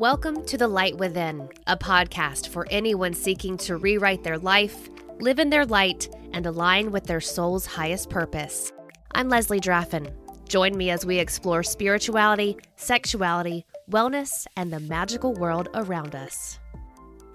[0.00, 4.88] Welcome to The Light Within, a podcast for anyone seeking to rewrite their life,
[5.18, 8.72] live in their light, and align with their soul's highest purpose.
[9.12, 10.10] I'm Leslie Draffin.
[10.48, 16.59] Join me as we explore spirituality, sexuality, wellness, and the magical world around us.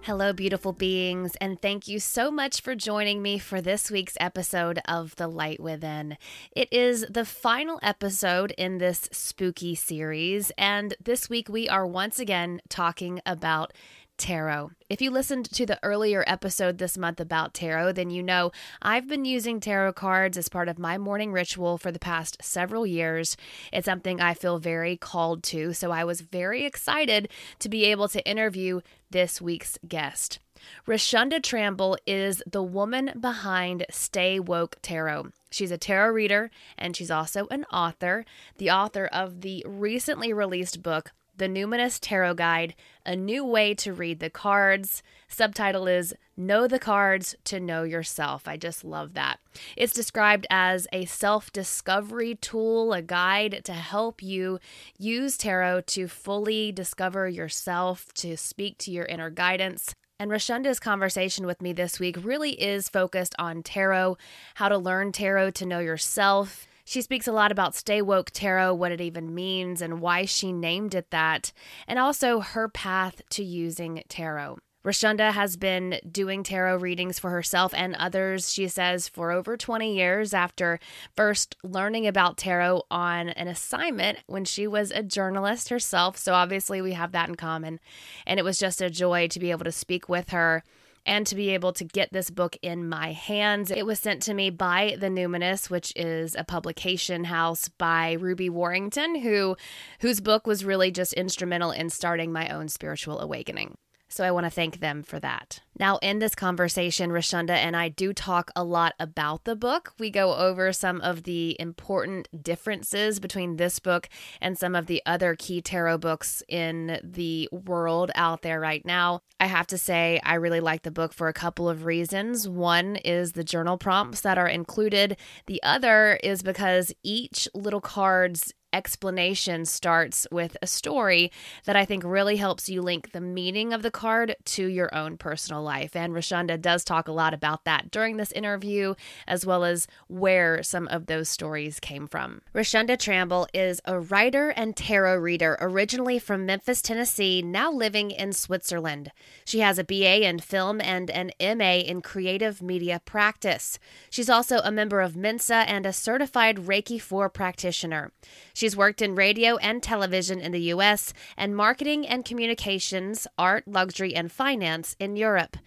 [0.05, 4.79] Hello, beautiful beings, and thank you so much for joining me for this week's episode
[4.87, 6.19] of The Light Within.
[6.55, 12.19] It is the final episode in this spooky series, and this week we are once
[12.19, 13.73] again talking about
[14.17, 14.71] tarot.
[14.89, 18.51] If you listened to the earlier episode this month about tarot, then you know
[18.81, 22.85] I've been using tarot cards as part of my morning ritual for the past several
[22.85, 23.35] years.
[23.73, 27.29] It's something I feel very called to, so I was very excited
[27.59, 30.39] to be able to interview this week's guest.
[30.87, 35.27] Rashunda Tramble is the woman behind Stay Woke Tarot.
[35.51, 38.25] She's a tarot reader and she's also an author,
[38.57, 43.93] the author of the recently released book, the Numinous Tarot Guide, A New Way to
[43.93, 45.03] Read the Cards.
[45.27, 48.47] Subtitle is Know the Cards to Know Yourself.
[48.47, 49.39] I just love that.
[49.75, 54.59] It's described as a self discovery tool, a guide to help you
[54.97, 59.93] use tarot to fully discover yourself, to speak to your inner guidance.
[60.17, 64.17] And Rashunda's conversation with me this week really is focused on tarot,
[64.55, 68.75] how to learn tarot to know yourself she speaks a lot about Stay Woke Tarot,
[68.75, 71.51] what it even means, and why she named it that,
[71.87, 74.59] and also her path to using tarot.
[74.85, 79.95] Rashunda has been doing tarot readings for herself and others, she says, for over 20
[79.95, 80.79] years after
[81.15, 86.19] first learning about tarot on an assignment when she was a journalist herself.
[86.19, 87.79] So obviously, we have that in common.
[88.27, 90.63] And it was just a joy to be able to speak with her
[91.05, 93.71] and to be able to get this book in my hands.
[93.71, 98.49] It was sent to me by The Numinous, which is a publication house by Ruby
[98.49, 99.55] Warrington, who
[99.99, 103.77] whose book was really just instrumental in starting my own spiritual awakening.
[104.07, 105.61] So I want to thank them for that.
[105.77, 109.91] Now, in this conversation, Rashunda and I do talk a lot about the book.
[109.99, 114.07] We go over some of the important differences between this book
[114.39, 119.19] and some of the other key tarot books in the world out there right now.
[119.39, 122.47] I have to say, I really like the book for a couple of reasons.
[122.47, 125.17] One is the journal prompts that are included,
[125.47, 131.31] the other is because each little card's explanation starts with a story
[131.63, 135.15] that I think really helps you link the meaning of the card to your own
[135.17, 135.95] personal life.
[135.95, 138.95] And Rashunda does talk a lot about that during this interview,
[139.27, 142.41] as well as where some of those stories came from.
[142.53, 148.33] Rashunda Tramble is a writer and tarot reader originally from Memphis, Tennessee, now living in
[148.33, 149.11] Switzerland.
[149.45, 153.79] She has a BA in film and an MA in creative media practice.
[154.09, 158.11] She's also a member of Mensa and a certified Reiki 4 practitioner.
[158.53, 163.67] She She's worked in radio and television in the US and marketing and communications, art,
[163.67, 165.57] luxury, and finance in Europe.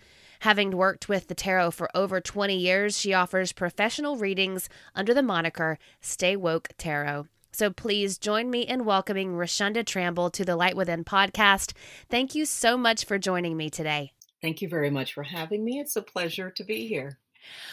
[0.41, 5.23] Having worked with the tarot for over 20 years, she offers professional readings under the
[5.23, 7.29] moniker Stay Woke Tarot.
[7.53, 11.75] So please join me in welcoming Rashunda Tramble to the Light Within podcast.
[12.11, 14.11] Thank you so much for joining me today.
[14.43, 15.79] Thank you very much for having me.
[15.79, 17.21] It's a pleasure to be here.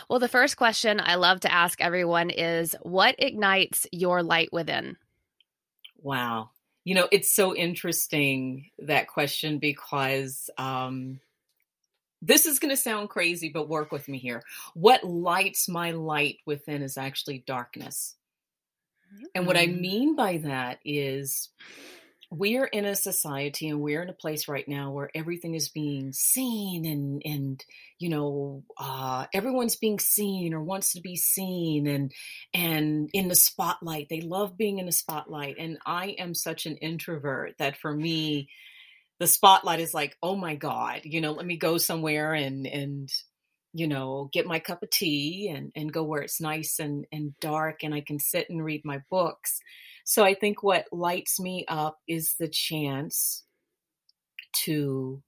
[0.07, 4.97] Well, the first question I love to ask everyone is what ignites your light within?
[6.05, 6.51] Wow.
[6.83, 11.19] You know, it's so interesting that question because um,
[12.21, 14.43] this is going to sound crazy, but work with me here.
[14.75, 18.17] What lights my light within is actually darkness.
[19.33, 19.81] And what I mm.
[19.81, 21.49] mean by that is
[22.31, 26.11] we're in a society and we're in a place right now where everything is being
[26.11, 27.65] seen and and
[27.99, 32.11] you know uh, everyone's being seen or wants to be seen and
[32.53, 34.07] and in the spotlight.
[34.09, 35.55] They love being in the spotlight.
[35.59, 38.49] And i am such an introvert that for me
[39.19, 43.09] the spotlight is like oh my god you know let me go somewhere and and
[43.77, 47.33] you know get my cup of tea and and go where it's nice and and
[47.41, 49.59] dark and i can sit and read my books
[50.05, 53.43] so I think what lights me up is the chance
[54.65, 55.23] to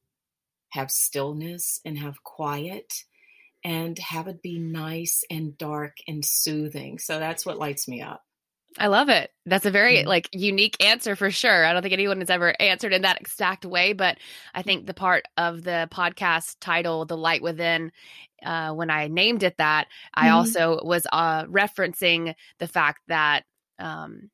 [0.69, 2.93] have stillness and have quiet
[3.65, 6.99] and have it be nice and dark and soothing.
[6.99, 8.21] So that's what lights me up.
[8.77, 9.31] I love it.
[9.47, 10.07] That's a very mm-hmm.
[10.07, 11.65] like unique answer for sure.
[11.65, 14.19] I don't think anyone has ever answered in that exact way, but
[14.53, 17.91] I think the part of the podcast title, "The Light Within,"
[18.43, 20.35] uh, when I named it that, I mm-hmm.
[20.35, 23.43] also was uh, referencing the fact that
[23.79, 24.29] um,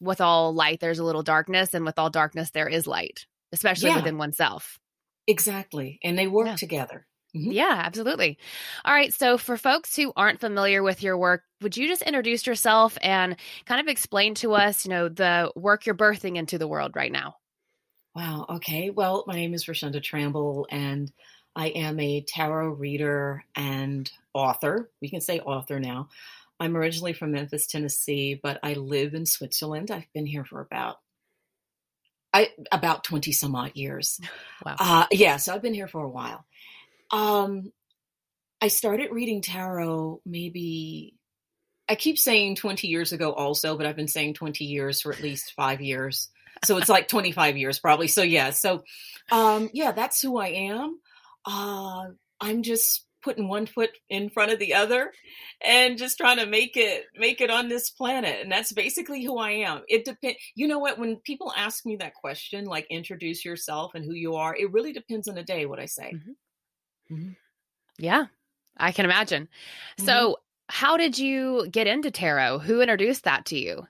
[0.00, 3.90] with all light there's a little darkness and with all darkness there is light especially
[3.90, 3.96] yeah.
[3.96, 4.78] within oneself
[5.26, 6.56] exactly and they work yeah.
[6.56, 7.06] together
[7.36, 7.50] mm-hmm.
[7.52, 8.38] yeah absolutely
[8.84, 12.46] all right so for folks who aren't familiar with your work would you just introduce
[12.46, 13.36] yourself and
[13.66, 17.12] kind of explain to us you know the work you're birthing into the world right
[17.12, 17.34] now
[18.12, 18.46] Wow.
[18.48, 18.90] Okay.
[18.90, 21.12] Well, my name is Rashunda Tramble, and
[21.56, 24.90] I am a tarot reader and author.
[25.00, 26.08] We can say author now.
[26.58, 29.90] I'm originally from Memphis, Tennessee, but I live in Switzerland.
[29.90, 30.98] I've been here for about
[32.32, 34.20] I about 20 some odd years.
[34.64, 34.76] Wow.
[34.78, 36.44] Uh, yeah, so I've been here for a while.
[37.10, 37.72] Um,
[38.60, 41.14] I started reading tarot maybe
[41.88, 45.22] I keep saying 20 years ago also, but I've been saying 20 years for at
[45.22, 46.28] least 5 years.
[46.62, 48.06] So it's like 25 years probably.
[48.06, 48.84] So yeah, so
[49.32, 51.00] um yeah, that's who I am.
[51.46, 52.06] Uh
[52.40, 55.12] I'm just putting one foot in front of the other
[55.64, 59.38] and just trying to make it make it on this planet and that's basically who
[59.38, 63.44] i am it depends you know what when people ask me that question like introduce
[63.44, 67.14] yourself and who you are it really depends on the day what i say mm-hmm.
[67.14, 67.32] Mm-hmm.
[67.98, 68.26] yeah
[68.76, 70.06] i can imagine mm-hmm.
[70.06, 70.36] so
[70.68, 73.86] how did you get into tarot who introduced that to you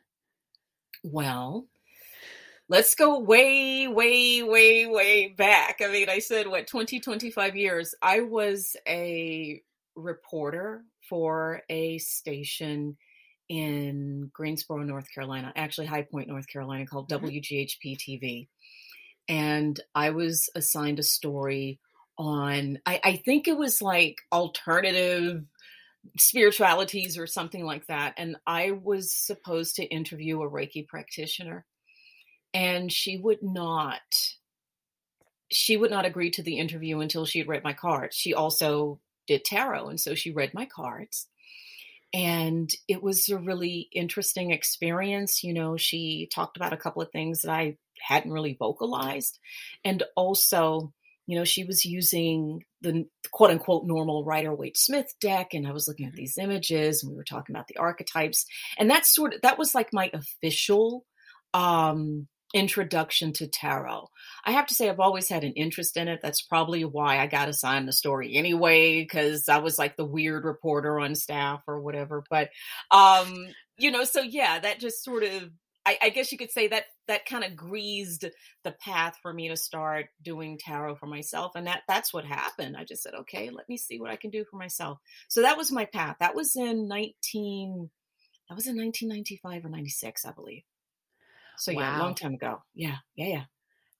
[1.04, 1.66] well
[2.70, 5.80] let's go way, way, way, way back.
[5.84, 7.96] I mean, I said, what, 20, 25 years.
[8.00, 9.60] I was a
[9.96, 12.96] reporter for a station
[13.48, 17.26] in Greensboro, North Carolina, actually High Point, North Carolina, called mm-hmm.
[17.26, 18.46] WGHP TV.
[19.28, 21.80] And I was assigned a story
[22.16, 25.42] on, I, I think it was like alternative
[26.16, 28.14] spiritualities or something like that.
[28.16, 31.66] And I was supposed to interview a Reiki practitioner
[32.52, 34.02] and she would not
[35.52, 38.16] she would not agree to the interview until she had read my cards.
[38.16, 41.26] She also did tarot, and so she read my cards.
[42.12, 45.44] And it was a really interesting experience.
[45.44, 49.38] You know, she talked about a couple of things that I hadn't really vocalized.
[49.84, 50.92] And also,
[51.26, 55.54] you know, she was using the quote unquote normal Rider Waite Smith deck.
[55.54, 58.44] And I was looking at these images and we were talking about the archetypes.
[58.78, 61.04] And that's sort of, that was like my official
[61.52, 64.08] um introduction to tarot.
[64.44, 66.20] I have to say, I've always had an interest in it.
[66.22, 70.44] That's probably why I got assigned the story anyway, because I was like the weird
[70.44, 72.24] reporter on staff or whatever.
[72.28, 72.50] But,
[72.90, 73.46] um,
[73.78, 75.50] you know, so yeah, that just sort of,
[75.86, 78.26] I, I guess you could say that that kind of greased
[78.64, 81.52] the path for me to start doing tarot for myself.
[81.54, 82.76] And that that's what happened.
[82.76, 84.98] I just said, okay, let me see what I can do for myself.
[85.28, 86.16] So that was my path.
[86.20, 87.90] That was in 19,
[88.48, 90.62] that was in 1995 or 96, I believe.
[91.60, 91.80] So wow.
[91.80, 92.62] yeah, a long time ago.
[92.74, 93.42] Yeah, yeah, yeah.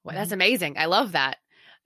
[0.03, 0.35] Well, that's mm-hmm.
[0.35, 0.79] amazing.
[0.79, 1.37] I love that.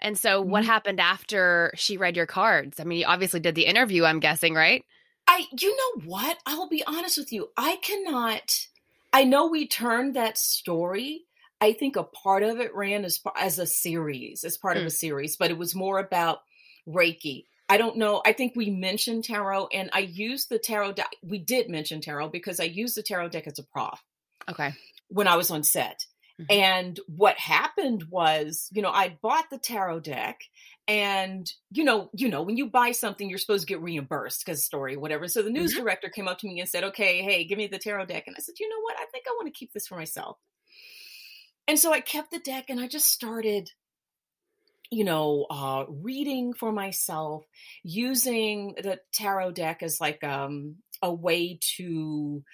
[0.00, 0.50] And so, mm-hmm.
[0.50, 2.80] what happened after she read your cards?
[2.80, 4.04] I mean, you obviously did the interview.
[4.04, 4.84] I'm guessing, right?
[5.26, 6.38] I, you know what?
[6.46, 7.48] I'll be honest with you.
[7.56, 8.66] I cannot.
[9.12, 11.22] I know we turned that story.
[11.60, 14.80] I think a part of it ran as as a series, as part mm.
[14.80, 16.40] of a series, but it was more about
[16.86, 17.44] Reiki.
[17.68, 18.20] I don't know.
[18.26, 21.16] I think we mentioned tarot, and I used the tarot deck.
[21.22, 24.02] We did mention tarot because I used the tarot deck as a prof.
[24.50, 24.74] Okay
[25.08, 26.06] when I was on set.
[26.40, 26.52] Mm-hmm.
[26.52, 30.40] And what happened was, you know, I bought the tarot deck
[30.86, 34.64] and you know, you know, when you buy something, you're supposed to get reimbursed because
[34.64, 35.28] story, whatever.
[35.28, 35.82] So the news mm-hmm.
[35.82, 38.24] director came up to me and said, Okay, hey, give me the tarot deck.
[38.26, 38.96] And I said, you know what?
[38.96, 40.38] I think I want to keep this for myself.
[41.66, 43.70] And so I kept the deck and I just started
[44.90, 47.44] you know, uh, reading for myself,
[47.82, 52.44] using the tarot deck as like um, a way to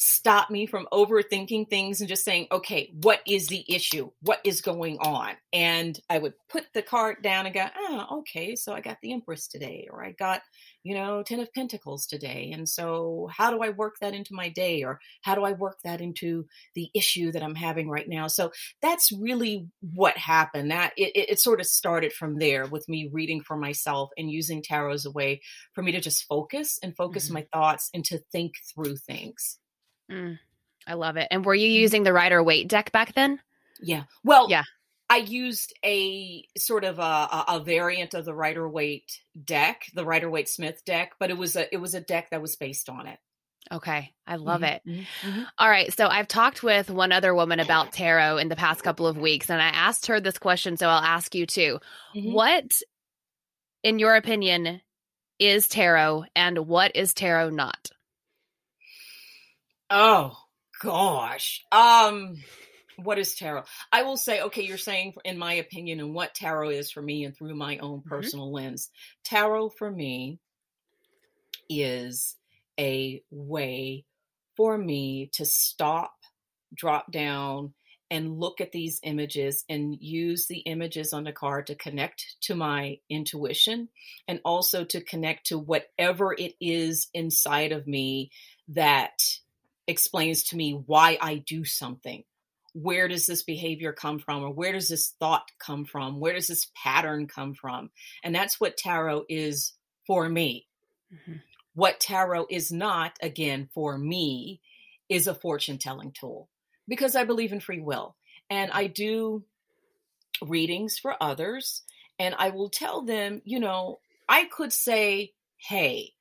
[0.00, 4.10] stop me from overthinking things and just saying, okay, what is the issue?
[4.22, 5.34] What is going on?
[5.52, 9.12] And I would put the card down and go, oh, okay, so I got the
[9.12, 10.40] Empress today, or I got,
[10.84, 12.50] you know, Ten of Pentacles today.
[12.54, 14.84] And so how do I work that into my day?
[14.84, 18.26] Or how do I work that into the issue that I'm having right now?
[18.26, 20.70] So that's really what happened.
[20.70, 24.30] That it, it, it sort of started from there with me reading for myself and
[24.30, 25.42] using tarot as a way
[25.74, 27.34] for me to just focus and focus mm-hmm.
[27.34, 29.58] my thoughts and to think through things.
[30.10, 30.38] Mm,
[30.86, 31.28] I love it.
[31.30, 31.80] And were you mm-hmm.
[31.82, 33.40] using the Rider Waite deck back then?
[33.80, 34.04] Yeah.
[34.24, 34.64] Well, yeah.
[35.08, 40.30] I used a sort of a, a variant of the Rider Waite deck, the Rider
[40.30, 43.08] Waite Smith deck, but it was a it was a deck that was based on
[43.08, 43.18] it.
[43.72, 44.90] Okay, I love mm-hmm.
[44.90, 45.00] it.
[45.00, 45.28] Mm-hmm.
[45.28, 45.42] mm-hmm.
[45.58, 49.06] All right, so I've talked with one other woman about tarot in the past couple
[49.06, 51.80] of weeks, and I asked her this question, so I'll ask you too.
[52.14, 52.32] Mm-hmm.
[52.32, 52.80] What,
[53.82, 54.80] in your opinion,
[55.38, 57.90] is tarot, and what is tarot not?
[59.90, 60.36] Oh
[60.82, 61.64] gosh.
[61.72, 62.36] Um
[62.96, 63.64] what is tarot?
[63.90, 67.24] I will say, okay, you're saying in my opinion and what tarot is for me
[67.24, 68.08] and through my own mm-hmm.
[68.08, 68.56] personal mm-hmm.
[68.56, 68.90] lens.
[69.24, 70.38] Tarot for me
[71.68, 72.36] is
[72.78, 74.04] a way
[74.56, 76.12] for me to stop,
[76.74, 77.72] drop down,
[78.10, 82.56] and look at these images and use the images on the card to connect to
[82.56, 83.88] my intuition
[84.26, 88.30] and also to connect to whatever it is inside of me
[88.68, 89.22] that
[89.90, 92.24] explains to me why I do something.
[92.72, 96.20] Where does this behavior come from or where does this thought come from?
[96.20, 97.90] Where does this pattern come from?
[98.22, 99.72] And that's what tarot is
[100.06, 100.66] for me.
[101.12, 101.38] Mm-hmm.
[101.74, 104.60] what tarot is not again for me
[105.08, 106.48] is a fortune telling tool
[106.86, 108.14] because i believe in free will
[108.48, 109.42] and i do
[110.40, 111.82] readings for others
[112.20, 116.12] and i will tell them you know i could say hey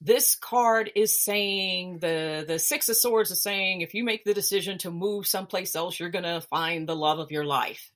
[0.00, 4.34] this card is saying the the six of swords is saying if you make the
[4.34, 7.90] decision to move someplace else you're going to find the love of your life.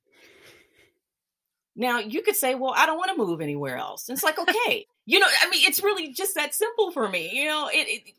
[1.76, 4.08] Now you could say well i don't want to move anywhere else.
[4.08, 4.86] And it's like okay.
[5.06, 7.68] You know i mean it's really just that simple for me you know?
[7.72, 8.14] It, it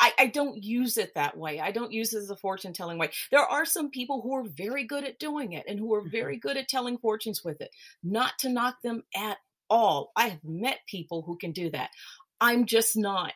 [0.00, 1.60] I, I don't use it that way.
[1.60, 3.10] I don't use it as a fortune telling way.
[3.30, 6.10] There are some people who are very good at doing it and who are mm-hmm.
[6.10, 7.70] very good at telling fortunes with it.
[8.02, 9.38] Not to knock them at
[9.70, 10.12] all.
[10.16, 11.90] I have met people who can do that
[12.42, 13.32] I'm just not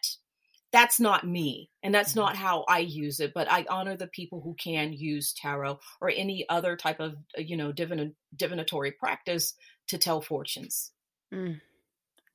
[0.72, 2.20] that's not me and that's mm-hmm.
[2.20, 6.10] not how i use it but i honor the people who can use tarot or
[6.10, 9.54] any other type of uh, you know divin- divinatory practice
[9.88, 10.92] to tell fortunes.
[11.32, 11.60] Mm,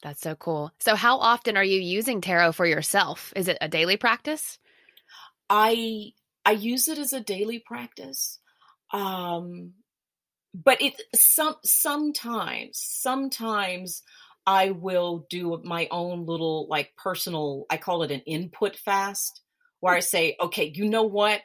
[0.01, 0.71] that's so cool.
[0.79, 3.33] So how often are you using tarot for yourself?
[3.35, 4.59] Is it a daily practice?
[5.49, 6.13] I
[6.45, 8.39] i use it as a daily practice
[8.93, 9.73] um
[10.53, 14.01] but it some sometimes sometimes
[14.45, 19.41] I will do my own little like personal, I call it an input fast,
[19.79, 21.41] where I say, okay, you know what?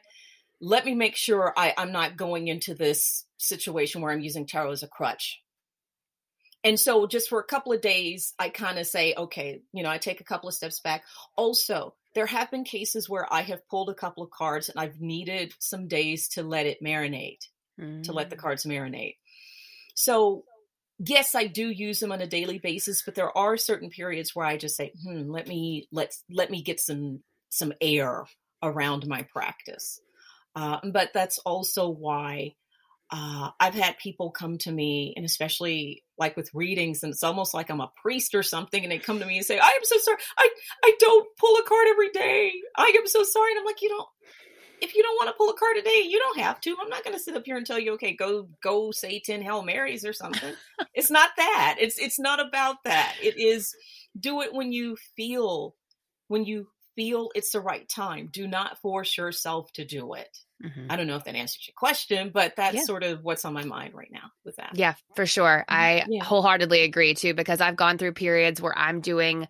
[0.60, 4.72] Let me make sure I, I'm not going into this situation where I'm using tarot
[4.72, 5.40] as a crutch.
[6.64, 9.90] And so just for a couple of days, I kind of say, okay, you know,
[9.90, 11.04] I take a couple of steps back.
[11.36, 15.00] Also, there have been cases where I have pulled a couple of cards and I've
[15.00, 17.46] needed some days to let it marinate,
[17.80, 18.02] mm.
[18.04, 18.40] to let the mm.
[18.40, 19.16] cards marinate.
[19.94, 20.44] So
[20.98, 24.46] yes, I do use them on a daily basis, but there are certain periods where
[24.46, 28.24] I just say, hmm, let me let's let me get some some air
[28.62, 30.00] around my practice.
[30.54, 32.54] Uh, but that's also why
[33.10, 37.54] uh, I've had people come to me, and especially like with readings, and it's almost
[37.54, 39.84] like I'm a priest or something, and they come to me and say, "I am
[39.84, 40.18] so sorry.
[40.38, 40.48] I
[40.82, 42.52] I don't pull a card every day.
[42.76, 44.08] I am so sorry." And I'm like, "You don't
[44.80, 46.76] if you don't want to pull a card today, you don't have to.
[46.80, 49.42] I'm not going to sit up here and tell you, okay, go go say ten
[49.42, 50.54] Hail Marys or something.
[50.94, 51.76] it's not that.
[51.78, 53.14] It's it's not about that.
[53.22, 53.74] It is
[54.18, 55.74] do it when you feel
[56.28, 58.28] when you feel it's the right time.
[58.32, 60.38] Do not force yourself to do it.
[60.64, 60.86] Mm-hmm.
[60.90, 62.82] I don't know if that answers your question, but that's yeah.
[62.82, 64.70] sort of what's on my mind right now with that.
[64.74, 65.64] Yeah, for sure.
[65.68, 66.24] I yeah.
[66.24, 69.48] wholeheartedly agree too because I've gone through periods where I'm doing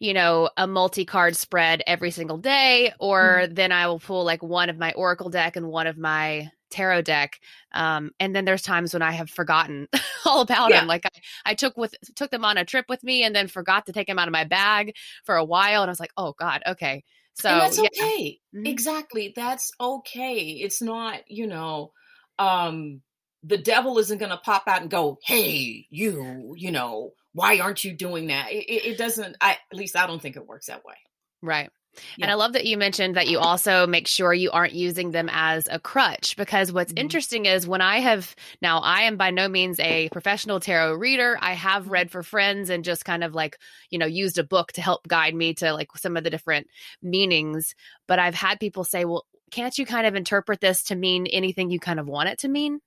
[0.00, 3.54] you know, a multi card spread every single day, or mm-hmm.
[3.54, 7.02] then I will pull like one of my Oracle deck and one of my tarot
[7.02, 7.38] deck.
[7.72, 9.88] Um, and then there's times when I have forgotten
[10.24, 10.80] all about yeah.
[10.80, 10.88] them.
[10.88, 13.86] Like I, I took with took them on a trip with me and then forgot
[13.86, 15.82] to take them out of my bag for a while.
[15.82, 17.04] And I was like, oh God, okay.
[17.34, 17.88] So and that's yeah.
[17.94, 18.38] okay.
[18.54, 18.66] Mm-hmm.
[18.66, 19.32] Exactly.
[19.36, 20.38] That's okay.
[20.38, 21.92] It's not, you know,
[22.38, 23.02] um,
[23.42, 27.84] the devil isn't going to pop out and go, "Hey, you, you know, why aren't
[27.84, 29.36] you doing that?" It, it, doesn't.
[29.40, 30.94] I at least I don't think it works that way.
[31.42, 31.70] Right.
[32.16, 32.26] Yeah.
[32.26, 35.28] And I love that you mentioned that you also make sure you aren't using them
[35.32, 37.02] as a crutch because what's mm-hmm.
[37.02, 41.36] interesting is when I have now, I am by no means a professional tarot reader.
[41.40, 41.92] I have mm-hmm.
[41.92, 43.58] read for friends and just kind of like,
[43.90, 46.68] you know, used a book to help guide me to like some of the different
[47.02, 47.74] meanings.
[48.06, 51.70] But I've had people say, well, can't you kind of interpret this to mean anything
[51.70, 52.80] you kind of want it to mean?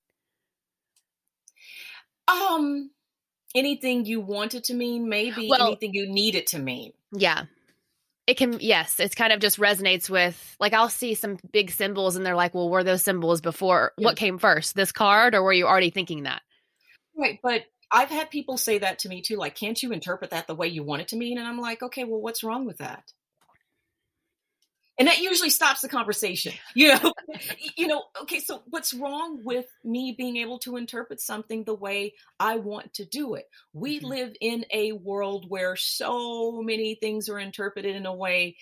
[2.27, 2.89] Um,
[3.55, 6.93] anything you want it to mean, maybe well, anything you need it to mean.
[7.11, 7.43] Yeah.
[8.25, 12.15] It can, yes, it's kind of just resonates with, like, I'll see some big symbols
[12.15, 13.91] and they're like, well, were those symbols before?
[13.97, 14.05] Yeah.
[14.05, 16.41] What came first, this card, or were you already thinking that?
[17.17, 17.39] Right.
[17.43, 20.55] But I've had people say that to me too, like, can't you interpret that the
[20.55, 21.37] way you want it to mean?
[21.37, 23.03] And I'm like, okay, well, what's wrong with that?
[24.99, 27.13] And that usually stops the conversation you know?
[27.77, 32.13] You know okay so what's wrong with me being able to interpret something the way
[32.39, 33.45] i want to do it?
[33.73, 34.07] We mm-hmm.
[34.07, 38.57] live in a world where so many things are interpreted in a way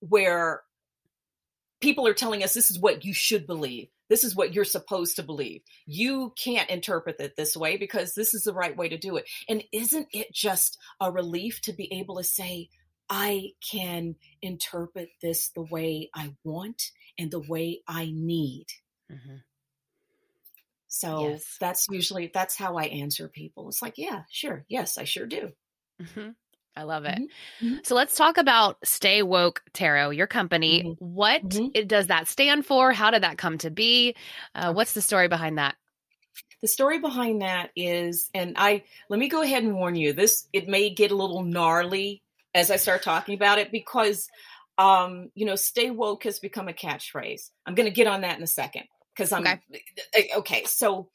[0.00, 0.62] where
[1.80, 3.88] people are telling us this is what you should believe.
[4.08, 5.62] This is what you're supposed to believe.
[5.84, 9.28] You can't interpret it this way because this is the right way to do it.
[9.48, 12.68] And isn't it just a relief to be able to say
[13.08, 16.82] I can interpret this the way I want
[17.18, 18.66] and the way I need.
[19.10, 19.36] Mm-hmm.
[20.88, 21.56] So yes.
[21.60, 23.68] that's usually that's how I answer people.
[23.68, 25.52] It's like, yeah, sure, yes, I sure do.
[26.02, 26.30] Mm-hmm.
[26.76, 27.18] I love it.
[27.18, 27.66] Mm-hmm.
[27.66, 27.76] mm-hmm.
[27.84, 30.82] So let's talk about Stay Woke Tarot, your company.
[30.82, 31.04] Mm-hmm.
[31.04, 31.86] What mm-hmm.
[31.86, 32.92] does that stand for?
[32.92, 34.14] How did that come to be?
[34.54, 35.76] Uh, what's the story behind that?
[36.62, 40.48] The story behind that is, and I let me go ahead and warn you, this
[40.52, 42.22] it may get a little gnarly
[42.56, 44.28] as I start talking about it because
[44.78, 47.50] um, you know, stay woke has become a catchphrase.
[47.66, 48.84] I'm going to get on that in a second.
[49.14, 49.60] because I'm okay.
[50.14, 50.64] Eh, okay.
[50.66, 51.08] So,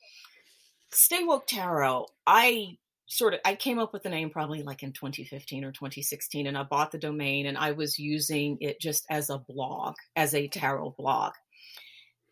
[0.93, 4.93] Stay Woke Tarot, I sort of I came up with the name probably like in
[4.93, 9.29] 2015 or 2016, and I bought the domain and I was using it just as
[9.29, 11.33] a blog, as a tarot blog.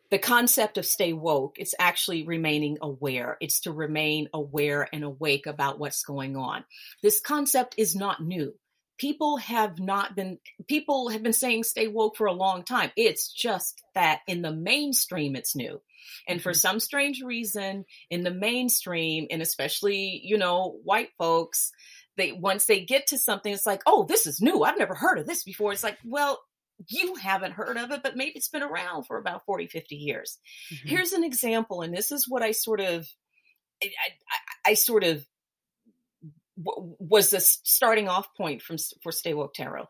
[0.10, 3.38] The concept of stay woke, it's actually remaining aware.
[3.39, 6.66] It's to remain aware and awake about what's going on.
[7.04, 8.56] This concept is not new
[9.00, 10.38] people have not been
[10.68, 12.91] people have been saying stay woke for a long time.
[12.96, 15.82] It's just that in the mainstream it's new.
[16.27, 16.58] And for mm-hmm.
[16.58, 21.72] some strange reason in the mainstream and especially you know white folks
[22.18, 24.63] they once they get to something it's like oh this is new.
[24.63, 25.72] I've never heard of this before.
[25.72, 26.39] It's like well
[26.88, 30.38] you haven't heard of it but maybe it's been around for about 40 50 years.
[30.74, 30.89] Mm-hmm.
[30.89, 33.06] here's an example and this is what i sort of
[33.84, 35.25] I, I, I sort of
[36.63, 39.88] was the starting off point from for Stay Woke Tarot.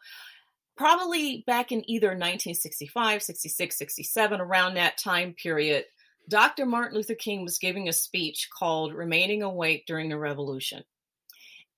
[0.77, 5.85] Probably back in either 1965, 66, 67, around that time period,
[6.29, 6.65] Dr.
[6.65, 10.83] Martin Luther King was giving a speech called Remaining Awake During the Revolution.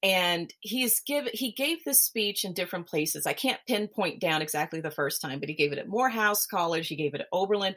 [0.04, 3.28] And he's give he gave this speech in different places.
[3.28, 6.88] I can't pinpoint down exactly the first time, but he gave it at Morehouse College,
[6.88, 7.76] he gave it at Oberlin.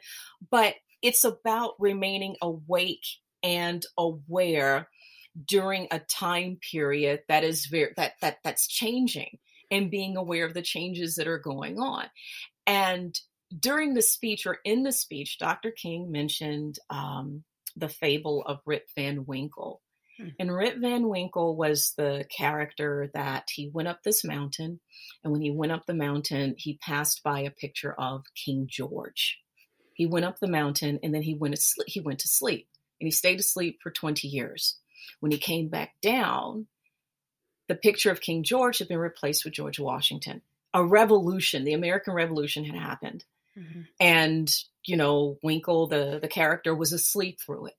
[0.50, 3.04] But it's about remaining awake
[3.42, 4.88] and aware
[5.42, 9.38] during a time period that is very that that that's changing
[9.70, 12.06] and being aware of the changes that are going on.
[12.66, 13.18] And
[13.58, 17.44] during the speech or in the speech dr king mentioned um,
[17.76, 19.80] the fable of rip van winkle.
[20.18, 20.28] Hmm.
[20.38, 24.80] and rip van winkle was the character that he went up this mountain
[25.22, 29.38] and when he went up the mountain he passed by a picture of king george.
[29.94, 32.68] He went up the mountain and then he went to sleep he went to sleep
[33.00, 34.78] and he stayed asleep for 20 years
[35.20, 36.66] when he came back down,
[37.68, 40.42] the picture of King George had been replaced with George Washington.
[40.73, 43.25] A revolution, the American Revolution had happened.
[43.56, 43.82] Mm-hmm.
[44.00, 47.76] And, you know, Winkle, the, the character, was asleep through it.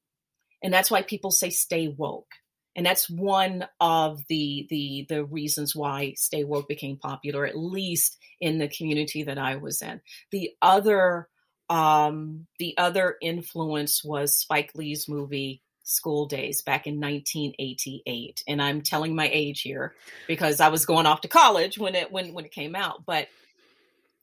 [0.64, 2.32] And that's why people say stay woke.
[2.76, 8.18] And that's one of the the the reasons why Stay Woke became popular, at least
[8.42, 10.02] in the community that I was in.
[10.32, 11.30] The other
[11.70, 18.82] um, the other influence was Spike Lee's movie School Daze back in 1988 and i'm
[18.82, 19.94] telling my age here
[20.28, 23.28] because i was going off to college when it when when it came out but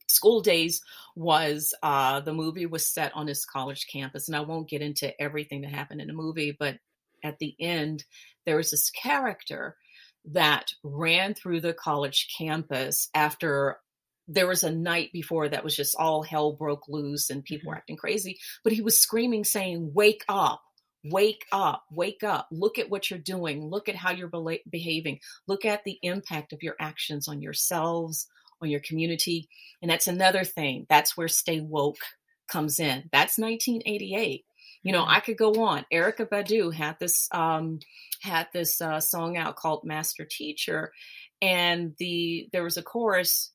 [0.07, 0.81] School Daze
[1.15, 5.19] was uh the movie was set on this college campus and i won't get into
[5.21, 6.77] everything that happened in the movie but
[7.23, 8.03] at the end
[8.45, 9.77] there was this character
[10.25, 13.77] that ran through the college campus after
[14.27, 17.73] there was a night before that was just all hell broke loose and people were
[17.73, 17.79] mm-hmm.
[17.79, 20.61] acting crazy but he was screaming saying wake up
[21.05, 22.47] Wake up, wake up.
[22.51, 23.65] Look at what you're doing.
[23.69, 24.31] Look at how you're
[24.69, 25.19] behaving.
[25.47, 28.27] Look at the impact of your actions on yourselves,
[28.61, 29.49] on your community.
[29.81, 30.85] And that's another thing.
[30.89, 31.97] That's where Stay Woke
[32.47, 33.09] comes in.
[33.11, 34.45] That's 1988.
[34.83, 35.11] You know, mm-hmm.
[35.11, 35.85] I could go on.
[35.91, 37.79] Erykah Badu had this um,
[38.21, 40.91] had this uh, song out called Master Teacher,
[41.41, 43.51] and the there was a chorus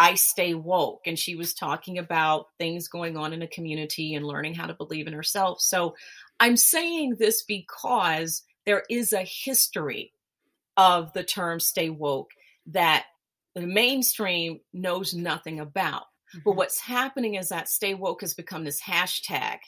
[0.00, 1.02] I stay woke.
[1.04, 4.72] And she was talking about things going on in a community and learning how to
[4.72, 5.60] believe in herself.
[5.60, 5.94] So
[6.40, 10.14] I'm saying this because there is a history
[10.78, 12.30] of the term stay woke
[12.68, 13.04] that
[13.54, 16.04] the mainstream knows nothing about.
[16.34, 16.38] Mm-hmm.
[16.46, 19.58] But what's happening is that stay woke has become this hashtag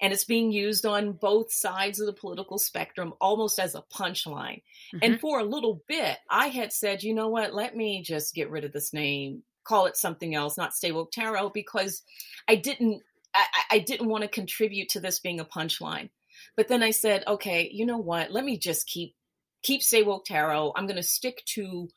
[0.00, 4.62] and it's being used on both sides of the political spectrum almost as a punchline.
[4.94, 4.98] Mm-hmm.
[5.02, 8.50] And for a little bit, I had said, you know what, let me just get
[8.50, 12.02] rid of this name, call it something else, not Stay Woke Tarot, because
[12.48, 13.02] I didn't
[13.34, 16.10] I, I didn't want to contribute to this being a punchline.
[16.56, 18.30] But then I said, okay, you know what?
[18.30, 19.14] Let me just keep
[19.62, 20.72] keep Stay Woke Tarot.
[20.76, 21.88] I'm going to stick to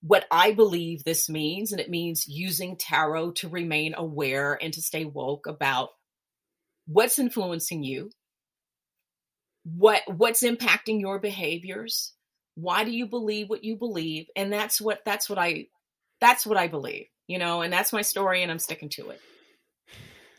[0.00, 4.82] what I believe this means, and it means using tarot to remain aware and to
[4.82, 5.90] stay woke about
[6.86, 8.10] what's influencing you,
[9.64, 12.12] what what's impacting your behaviors,
[12.54, 15.66] why do you believe what you believe, and that's what that's what I
[16.20, 19.20] that's what I believe, you know, and that's my story, and I'm sticking to it.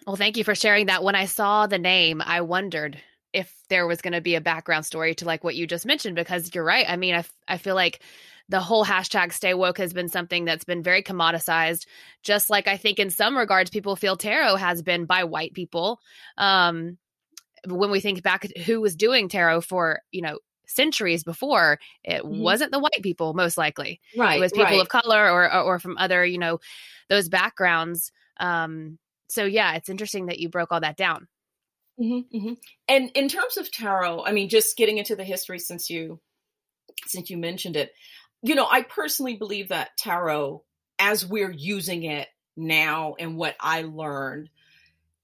[0.05, 1.03] Well, thank you for sharing that.
[1.03, 3.01] When I saw the name, I wondered
[3.33, 6.15] if there was going to be a background story to like what you just mentioned
[6.15, 6.85] because you're right.
[6.87, 8.01] I mean, I, I feel like
[8.49, 11.85] the whole hashtag stay woke has been something that's been very commoditized
[12.23, 15.99] just like i think in some regards people feel tarot has been by white people
[16.37, 16.97] um
[17.67, 22.41] when we think back who was doing tarot for you know centuries before it mm-hmm.
[22.41, 24.81] wasn't the white people most likely right it was people right.
[24.81, 26.59] of color or, or or from other you know
[27.09, 31.27] those backgrounds um so yeah, it's interesting that you broke all that down.
[31.99, 32.53] Mm-hmm, mm-hmm.
[32.87, 36.19] And in terms of tarot, I mean, just getting into the history since you
[37.07, 37.91] since you mentioned it,
[38.45, 40.63] you know, I personally believe that tarot,
[40.99, 44.49] as we're using it now, and what I learned,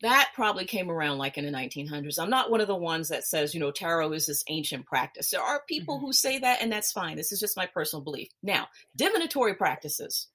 [0.02, 2.18] that probably came around like in the 1900s.
[2.18, 5.30] I'm not one of the ones that says, you know, tarot is this ancient practice.
[5.30, 6.08] There are people mm-hmm.
[6.08, 7.16] who say that, and that's fine.
[7.16, 8.30] This is just my personal belief.
[8.42, 10.28] Now, divinatory practices,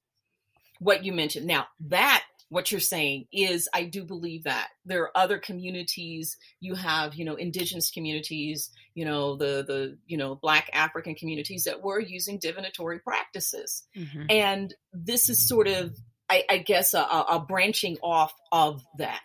[0.79, 1.47] what you mentioned.
[1.47, 6.75] Now, that what you're saying is I do believe that there are other communities you
[6.75, 11.83] have you know indigenous communities you know the the you know black African communities that
[11.83, 14.27] were using divinatory practices mm-hmm.
[14.31, 15.97] and this is sort of
[16.29, 19.21] I, I guess a, a, branching off of that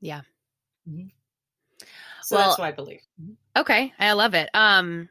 [0.00, 0.20] yeah.
[0.88, 1.08] Mm-hmm.
[2.22, 3.00] So well, that's what I believe.
[3.20, 3.60] Mm-hmm.
[3.60, 4.48] Okay, I love it.
[4.54, 5.08] Um,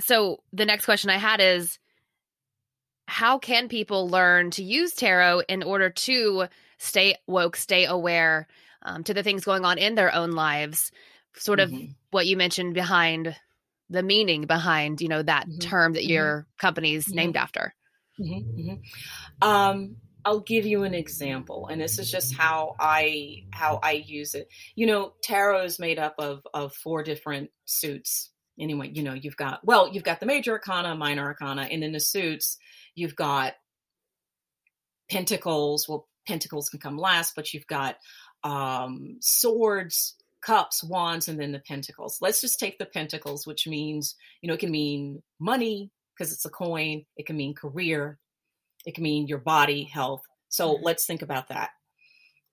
[0.00, 1.78] so the next question I had is,
[3.08, 8.46] how can people learn to use tarot in order to stay woke, stay aware
[8.82, 10.92] um, to the things going on in their own lives?
[11.34, 11.92] Sort of mm-hmm.
[12.10, 13.34] what you mentioned behind
[13.90, 15.58] the meaning behind you know that mm-hmm.
[15.60, 16.66] term that your mm-hmm.
[16.66, 17.16] company's mm-hmm.
[17.16, 17.74] named after.
[19.40, 24.34] Um, I'll give you an example, and this is just how I how I use
[24.34, 24.48] it.
[24.74, 28.30] You know, tarot is made up of of four different suits.
[28.60, 31.92] Anyway, you know, you've got well, you've got the major arcana, minor arcana, and in
[31.92, 32.58] the suits,
[32.98, 33.54] you've got
[35.10, 35.88] pentacles.
[35.88, 37.96] Well, pentacles can come last, but you've got
[38.44, 42.18] um, swords, cups, wands, and then the pentacles.
[42.20, 46.44] Let's just take the pentacles, which means you know it can mean money because it's
[46.44, 47.04] a coin.
[47.16, 48.18] It can mean career.
[48.86, 50.22] It can mean your body, health.
[50.48, 50.84] So mm-hmm.
[50.84, 51.70] let's think about that.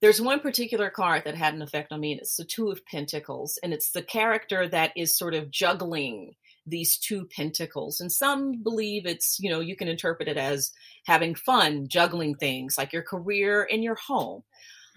[0.01, 2.86] There's one particular card that had an effect on me, and it's the Two of
[2.86, 3.58] Pentacles.
[3.63, 7.99] And it's the character that is sort of juggling these two pentacles.
[7.99, 10.71] And some believe it's, you know, you can interpret it as
[11.06, 14.43] having fun, juggling things like your career and your home.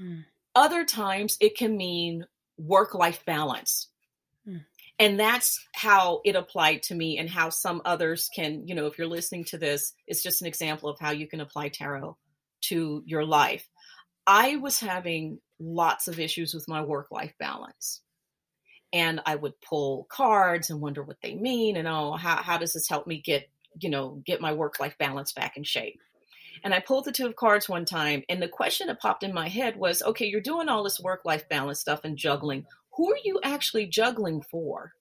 [0.01, 0.25] Mm.
[0.55, 2.25] Other times it can mean
[2.57, 3.89] work life balance
[4.99, 8.99] and that's how it applied to me and how some others can you know if
[8.99, 12.17] you're listening to this it's just an example of how you can apply tarot
[12.61, 13.69] to your life
[14.27, 18.03] i was having lots of issues with my work life balance
[18.93, 22.73] and i would pull cards and wonder what they mean and oh how, how does
[22.73, 23.49] this help me get
[23.81, 26.01] you know get my work life balance back in shape
[26.65, 29.33] and I pulled the two of cards one time, and the question that popped in
[29.33, 32.67] my head was okay, you're doing all this work life balance stuff and juggling
[32.99, 34.93] who are you actually juggling for?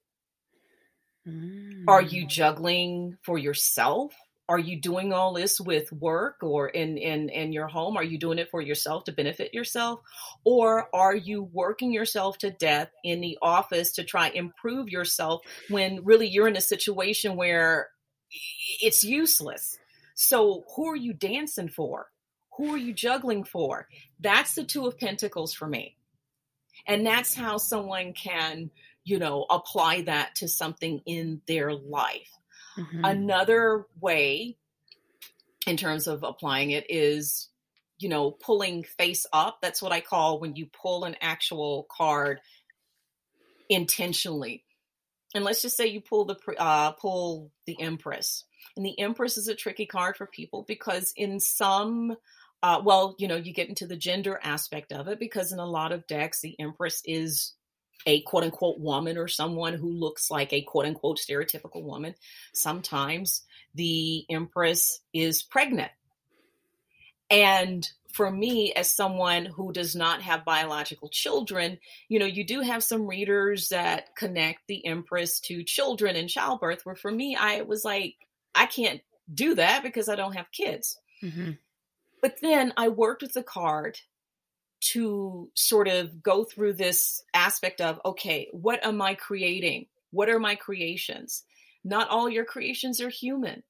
[1.27, 1.85] Mm.
[1.87, 2.29] Are you mm.
[2.29, 4.13] juggling for yourself?
[4.49, 7.97] Are you doing all this with work or in, in in your home?
[7.97, 9.99] Are you doing it for yourself to benefit yourself?
[10.45, 16.05] Or are you working yourself to death in the office to try improve yourself when
[16.05, 17.89] really you're in a situation where
[18.81, 19.77] it's useless?
[20.15, 22.07] So who are you dancing for?
[22.57, 23.87] Who are you juggling for?
[24.19, 25.97] That's the two of pentacles for me.
[26.87, 28.71] And that's how someone can,
[29.03, 32.36] you know, apply that to something in their life.
[32.77, 33.03] Mm-hmm.
[33.03, 34.57] Another way,
[35.65, 37.49] in terms of applying it, is,
[37.99, 39.59] you know, pulling face up.
[39.61, 42.39] That's what I call when you pull an actual card
[43.69, 44.63] intentionally.
[45.35, 49.47] And let's just say you pull the uh, pull the Empress, and the Empress is
[49.47, 52.15] a tricky card for people because in some
[52.63, 55.65] uh, well, you know, you get into the gender aspect of it because in a
[55.65, 57.53] lot of decks, the Empress is
[58.05, 62.15] a quote unquote woman or someone who looks like a quote unquote stereotypical woman.
[62.53, 63.43] Sometimes
[63.75, 65.91] the Empress is pregnant.
[67.29, 72.61] And for me, as someone who does not have biological children, you know, you do
[72.61, 77.61] have some readers that connect the Empress to children and childbirth, where for me, I
[77.61, 78.15] was like,
[78.55, 80.97] I can't do that because I don't have kids.
[81.21, 81.51] Mm-hmm.
[82.21, 83.99] But then I worked with the card
[84.79, 89.87] to sort of go through this aspect of okay, what am I creating?
[90.11, 91.43] What are my creations?
[91.83, 93.63] Not all your creations are human.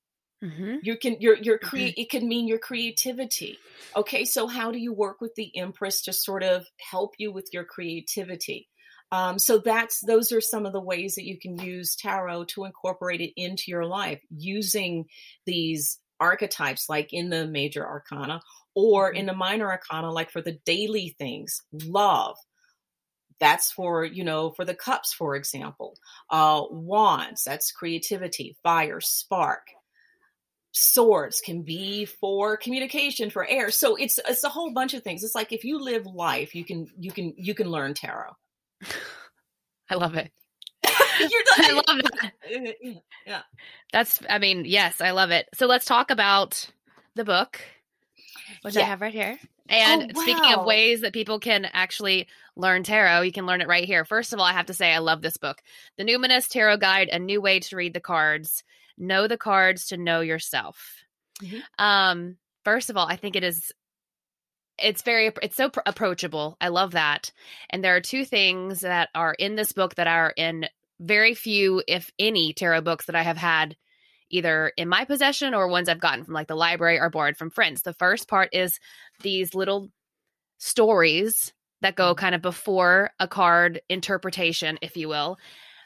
[0.43, 0.77] Mm-hmm.
[0.83, 2.01] You can your your create mm-hmm.
[2.01, 3.57] it can mean your creativity.
[3.95, 7.49] Okay, so how do you work with the Empress to sort of help you with
[7.53, 8.67] your creativity?
[9.11, 12.65] Um, so that's those are some of the ways that you can use tarot to
[12.65, 15.05] incorporate it into your life using
[15.45, 18.41] these archetypes like in the major arcana
[18.77, 19.27] or in mm-hmm.
[19.27, 22.37] the minor arcana like for the daily things love.
[23.39, 25.97] That's for you know for the cups for example.
[26.29, 29.67] Uh wands that's creativity fire spark.
[30.73, 33.71] Swords can be for communication for air.
[33.71, 35.23] So it's it's a whole bunch of things.
[35.23, 38.33] It's like if you live life you can you can you can learn tarot.
[39.89, 40.31] I love it.
[40.83, 42.01] I love
[42.43, 43.01] it.
[43.25, 43.41] Yeah.
[43.91, 45.47] That's, I mean, yes, I love it.
[45.55, 46.69] So let's talk about
[47.15, 47.59] the book,
[48.61, 48.81] which yeah.
[48.81, 49.37] I have right here.
[49.69, 50.21] And oh, wow.
[50.21, 54.05] speaking of ways that people can actually learn tarot, you can learn it right here.
[54.05, 55.61] First of all, I have to say, I love this book
[55.97, 58.63] The Numinous Tarot Guide, a new way to read the cards.
[58.97, 61.03] Know the cards to know yourself.
[61.43, 61.83] Mm-hmm.
[61.83, 63.71] Um, first of all, I think it is
[64.79, 66.57] it's very it's so pr- approachable.
[66.61, 67.31] I love that.
[67.69, 70.67] And there are two things that are in this book that are in
[70.99, 73.75] very few if any tarot books that I have had
[74.29, 77.49] either in my possession or ones I've gotten from like the library or borrowed from
[77.49, 77.81] friends.
[77.81, 78.79] The first part is
[79.21, 79.89] these little
[80.57, 82.19] stories that go mm-hmm.
[82.19, 85.37] kind of before a card interpretation, if you will.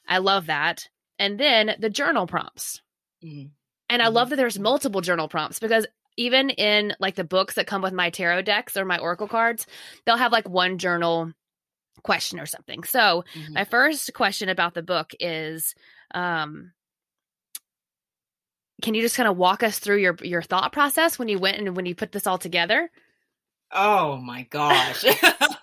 [0.08, 0.88] I love that.
[1.20, 2.82] And then the journal prompts.
[3.24, 3.50] Mm-hmm.
[3.90, 4.16] And I mm-hmm.
[4.16, 5.86] love that there's multiple journal prompts because
[6.18, 9.68] even in like the books that come with my tarot decks or my oracle cards,
[10.06, 11.32] they'll have like one journal
[12.04, 12.84] question or something.
[12.84, 13.54] So, mm-hmm.
[13.54, 15.76] my first question about the book is
[16.14, 16.72] um
[18.82, 21.58] can you just kind of walk us through your your thought process when you went
[21.58, 22.90] and when you put this all together?
[23.72, 25.06] Oh my gosh.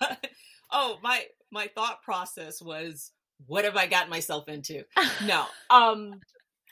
[0.71, 3.11] oh, my my thought process was
[3.45, 4.83] what have I gotten myself into?
[5.25, 5.45] no.
[5.69, 6.19] Um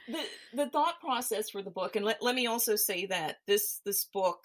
[0.08, 3.82] the the thought process for the book and let, let me also say that this
[3.86, 4.40] this book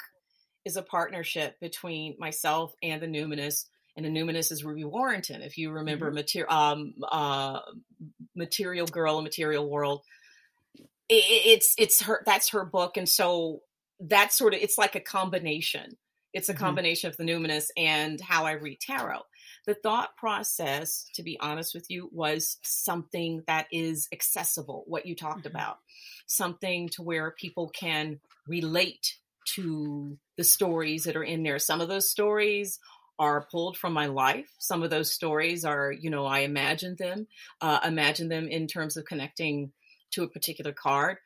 [0.64, 5.56] is a partnership between myself and the numinous and the numinous is ruby warrington if
[5.56, 6.16] you remember mm-hmm.
[6.16, 7.60] material um uh
[8.34, 10.02] material girl and material world
[11.14, 13.60] it's it's her that's her book and so
[14.00, 15.96] that's sort of it's like a combination
[16.32, 16.64] it's a mm-hmm.
[16.64, 19.22] combination of the numinous and how i read tarot
[19.66, 25.14] the thought process, to be honest with you, was something that is accessible, what you
[25.14, 25.56] talked mm-hmm.
[25.56, 25.78] about,
[26.26, 29.18] something to where people can relate
[29.54, 31.58] to the stories that are in there.
[31.58, 32.80] Some of those stories
[33.18, 34.50] are pulled from my life.
[34.58, 37.28] Some of those stories are, you know, I imagine them,
[37.60, 39.72] uh, imagine them in terms of connecting
[40.12, 41.18] to a particular card.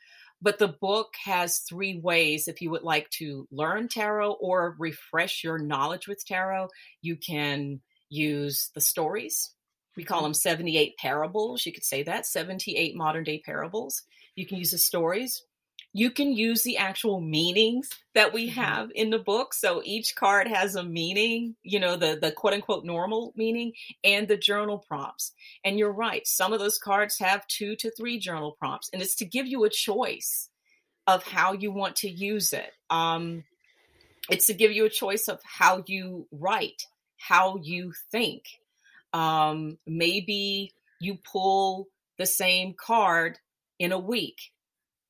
[0.43, 5.43] But the book has three ways if you would like to learn tarot or refresh
[5.43, 6.69] your knowledge with tarot.
[7.01, 9.53] You can use the stories.
[9.97, 10.27] We call mm-hmm.
[10.27, 11.65] them 78 parables.
[11.65, 14.03] You could say that 78 modern day parables.
[14.35, 15.43] You can use the stories.
[15.97, 18.61] You can use the actual meanings that we mm-hmm.
[18.61, 19.55] have in the book.
[19.55, 23.73] So each card has a meaning, you know, the, the quote unquote normal meaning
[24.05, 25.33] and the journal prompts.
[25.65, 26.27] And you're right.
[26.27, 29.65] Some of those cards have two to three journal prompts, and it's to give you
[29.65, 30.51] a choice
[31.07, 32.73] of how you want to use it.
[32.91, 33.45] Um,
[34.29, 36.83] it's to give you a choice of how you write
[37.17, 38.45] how you think.
[39.13, 43.39] Um, maybe you pull the same card
[43.79, 44.53] in a week.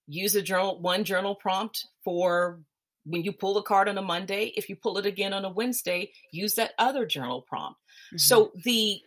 [0.07, 2.61] Use a journal, one journal prompt for
[3.05, 4.53] when you pull the card on a Monday.
[4.57, 7.81] If you pull it again on a Wednesday, use that other journal prompt.
[8.09, 8.19] Mm-hmm.
[8.19, 9.01] So the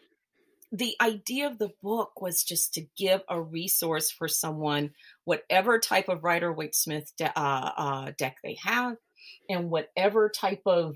[0.72, 4.92] the idea of the book was just to give a resource for someone,
[5.24, 8.98] whatever type of Rider Waite Smith de- uh, uh, deck they have,
[9.50, 10.96] and whatever type of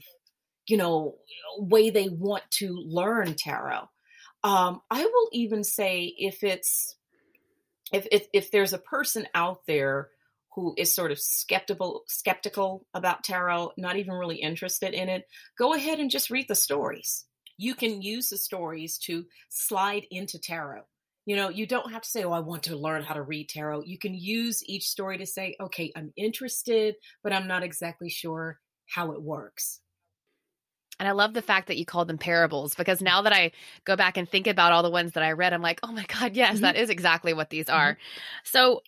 [0.67, 1.15] you know
[1.57, 3.89] way they want to learn tarot
[4.43, 6.95] um, i will even say if it's
[7.93, 10.09] if, if if there's a person out there
[10.55, 15.25] who is sort of skeptical skeptical about tarot not even really interested in it
[15.57, 17.25] go ahead and just read the stories.
[17.57, 20.81] You can use the stories to slide into tarot.
[21.25, 23.47] You know you don't have to say oh i want to learn how to read
[23.47, 23.83] tarot.
[23.83, 28.59] You can use each story to say okay i'm interested but i'm not exactly sure
[28.87, 29.79] how it works
[30.99, 33.51] and I love the fact that you called them parables because now that I
[33.83, 36.05] go back and think about all the ones that I read, I'm like, oh my
[36.05, 36.63] God, yes, mm-hmm.
[36.63, 37.93] that is exactly what these are.
[37.93, 37.99] Mm-hmm.
[38.45, 38.81] So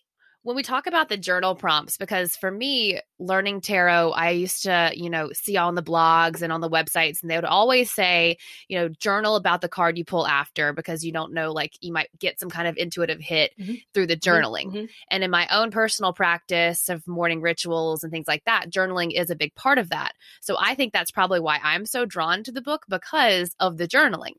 [0.45, 4.91] when we talk about the journal prompts, because for me, learning tarot, I used to,
[4.93, 8.37] you know, see on the blogs and on the websites, and they would always say,
[8.67, 11.91] you know, journal about the card you pull after because you don't know, like, you
[11.91, 13.73] might get some kind of intuitive hit mm-hmm.
[13.95, 14.29] through the mm-hmm.
[14.29, 14.67] journaling.
[14.67, 14.85] Mm-hmm.
[15.09, 19.31] And in my own personal practice of morning rituals and things like that, journaling is
[19.31, 20.13] a big part of that.
[20.41, 23.87] So I think that's probably why I'm so drawn to the book because of the
[23.87, 24.35] journaling.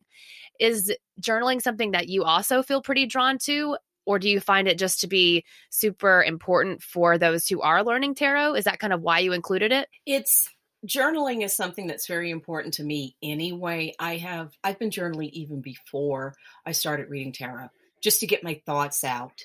[0.61, 3.77] Is journaling something that you also feel pretty drawn to?
[4.07, 8.15] Or do you find it just to be super important for those who are learning
[8.15, 8.55] tarot?
[8.55, 9.89] Is that kind of why you included it?
[10.07, 10.49] It's
[10.87, 13.95] journaling is something that's very important to me anyway.
[13.99, 17.69] I have I've been journaling even before I started reading tarot
[18.03, 19.45] just to get my thoughts out.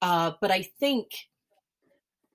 [0.00, 1.10] Uh, but I think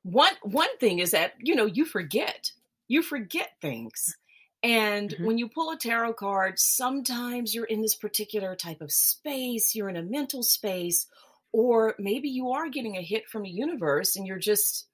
[0.03, 2.51] one one thing is that you know you forget
[2.87, 4.17] you forget things
[4.61, 5.25] and mm-hmm.
[5.25, 9.89] when you pull a tarot card sometimes you're in this particular type of space you're
[9.89, 11.07] in a mental space
[11.53, 14.87] or maybe you are getting a hit from the universe and you're just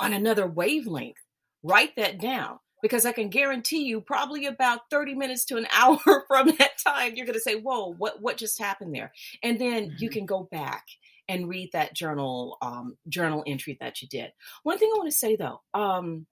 [0.00, 1.18] on another wavelength.
[1.62, 6.24] Write that down because I can guarantee you, probably about 30 minutes to an hour
[6.26, 9.12] from that time, you're going to say, Whoa, what, what just happened there?
[9.42, 9.96] And then mm-hmm.
[9.98, 10.86] you can go back
[11.28, 14.32] and read that journal um, journal entry that you did.
[14.64, 16.26] One thing I want to say though, um,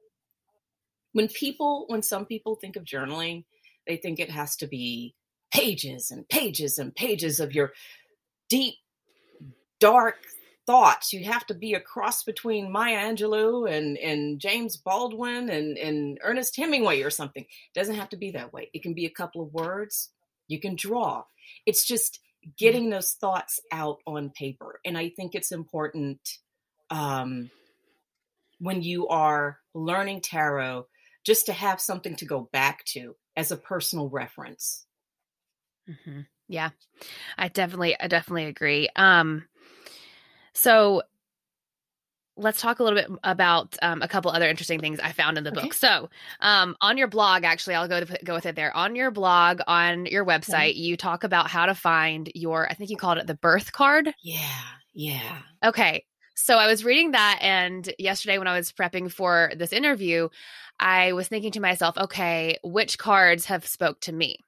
[1.12, 3.44] when people, when some people think of journaling,
[3.87, 5.14] they think it has to be
[5.52, 7.72] pages and pages and pages of your
[8.48, 8.74] deep
[9.81, 10.17] dark
[10.67, 11.12] thoughts.
[11.12, 16.19] You have to be a cross between Maya Angelou and, and James Baldwin and, and
[16.23, 17.43] Ernest Hemingway or something.
[17.43, 18.71] It doesn't have to be that way.
[18.75, 20.11] It can be a couple of words.
[20.47, 21.25] You can draw.
[21.64, 22.21] It's just
[22.59, 24.79] getting those thoughts out on paper.
[24.85, 26.21] And I think it's important
[26.91, 27.51] um,
[28.59, 30.87] when you are learning tarot
[31.25, 34.87] just to have something to go back to as a personal reference.
[35.88, 36.21] Mm-hmm.
[36.49, 36.71] Yeah,
[37.37, 38.88] I definitely, I definitely agree.
[38.97, 39.45] Um,
[40.59, 41.03] so
[42.37, 45.44] let's talk a little bit about um, a couple other interesting things I found in
[45.44, 45.62] the okay.
[45.62, 45.75] book.
[45.75, 46.09] So,
[46.40, 48.77] um, on your blog, actually, I'll go to go with it there.
[48.77, 50.79] On your blog, on your website, okay.
[50.79, 52.68] you talk about how to find your.
[52.68, 54.12] I think you called it the birth card.
[54.23, 54.40] Yeah,
[54.94, 55.38] yeah.
[55.64, 60.29] Okay, so I was reading that, and yesterday when I was prepping for this interview,
[60.81, 64.44] I was thinking to myself, okay, which cards have spoke to me?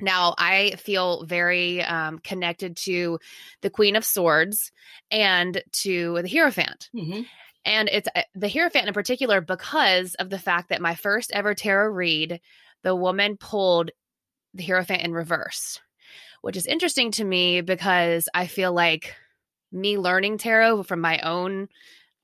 [0.00, 3.18] Now, I feel very um, connected to
[3.62, 4.70] the Queen of Swords
[5.10, 6.88] and to the Hierophant.
[6.94, 7.22] Mm-hmm.
[7.64, 11.54] And it's uh, the Hierophant in particular because of the fact that my first ever
[11.54, 12.40] tarot read,
[12.82, 13.90] the woman pulled
[14.54, 15.80] the Hierophant in reverse,
[16.42, 19.14] which is interesting to me because I feel like
[19.72, 21.68] me learning tarot from my own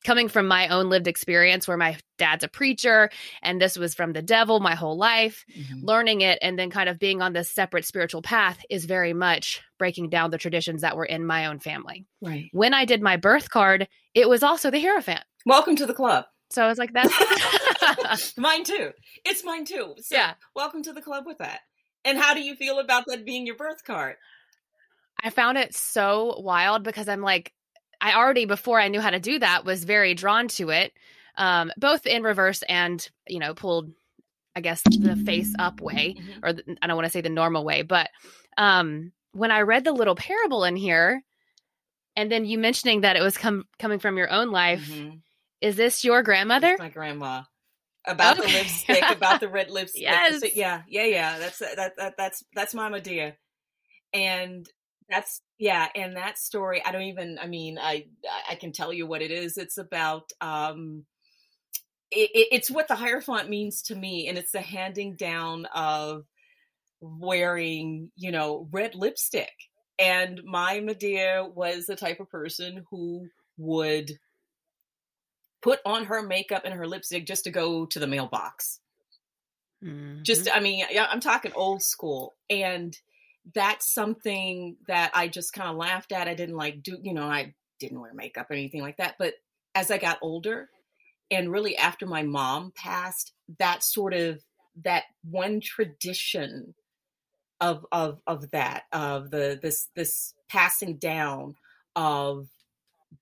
[0.05, 3.11] coming from my own lived experience where my dad's a preacher
[3.43, 5.85] and this was from the devil my whole life mm-hmm.
[5.85, 9.63] learning it and then kind of being on this separate spiritual path is very much
[9.79, 12.07] breaking down the traditions that were in my own family.
[12.23, 12.49] Right.
[12.53, 15.23] When i did my birth card it was also the hierophant.
[15.45, 16.27] Welcome to the club.
[16.51, 18.93] So i was like that's mine too.
[19.25, 19.95] It's mine too.
[20.01, 20.35] So yeah.
[20.55, 21.61] welcome to the club with that.
[22.05, 24.17] And how do you feel about that being your birth card?
[25.23, 27.53] I found it so wild because I'm like,
[28.01, 30.93] I already before I knew how to do that was very drawn to it,
[31.37, 33.91] um, both in reverse and you know pulled,
[34.55, 36.45] I guess the face up way, mm-hmm.
[36.45, 38.09] or the, I don't want to say the normal way, but
[38.57, 41.23] um, when I read the little parable in here,
[42.17, 45.17] and then you mentioning that it was com- coming from your own life, mm-hmm.
[45.61, 46.73] is this your grandmother?
[46.73, 47.43] It's my grandma.
[48.07, 48.49] About okay.
[48.49, 50.03] the lipstick, about the red lipstick.
[50.03, 50.43] yes.
[50.55, 51.39] Yeah, yeah, yeah.
[51.39, 53.35] That's that, that that's that's Mama Dia.
[54.13, 54.69] And
[55.09, 57.39] that's yeah, and that story, I don't even.
[57.41, 58.07] I mean, I
[58.49, 59.59] I can tell you what it is.
[59.59, 60.33] It's about.
[60.41, 61.05] um
[62.11, 66.25] it, it's what the hierophant means to me, and it's the handing down of
[67.01, 69.53] wearing, you know, red lipstick.
[69.99, 74.13] And my Medea was the type of person who would
[75.63, 78.81] put on her makeup and her lipstick just to go to the mailbox.
[79.83, 80.23] Mm-hmm.
[80.23, 82.35] Just, I mean, I'm talking old school.
[82.51, 82.97] And
[83.53, 86.29] that's something that I just kind of laughed at.
[86.29, 89.17] I didn't like do, you know, I didn't wear makeup or anything like that.
[89.19, 89.35] But
[89.75, 90.69] as I got older
[91.31, 94.43] and really after my mom passed, that sort of
[94.83, 96.75] that one tradition
[97.61, 101.55] of of of that of the this this passing down
[101.95, 102.49] of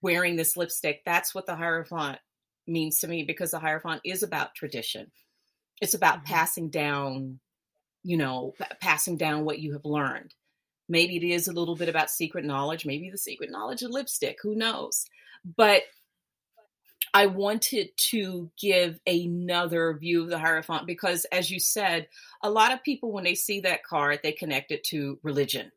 [0.00, 2.18] wearing this lipstick that's what the hierophant
[2.66, 5.10] means to me because the hierophant is about tradition
[5.80, 6.32] it's about mm-hmm.
[6.32, 7.38] passing down
[8.02, 10.34] you know, p- passing down what you have learned.
[10.88, 14.38] Maybe it is a little bit about secret knowledge, maybe the secret knowledge of lipstick,
[14.42, 15.06] who knows?
[15.44, 15.82] But
[17.14, 22.08] I wanted to give another view of the Hierophant because, as you said,
[22.42, 25.72] a lot of people, when they see that card, they connect it to religion.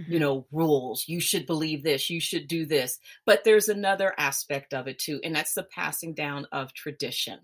[0.00, 0.12] Mm-hmm.
[0.12, 1.04] You know, rules.
[1.06, 2.08] You should believe this.
[2.08, 2.98] You should do this.
[3.26, 7.40] But there's another aspect of it too, and that's the passing down of tradition.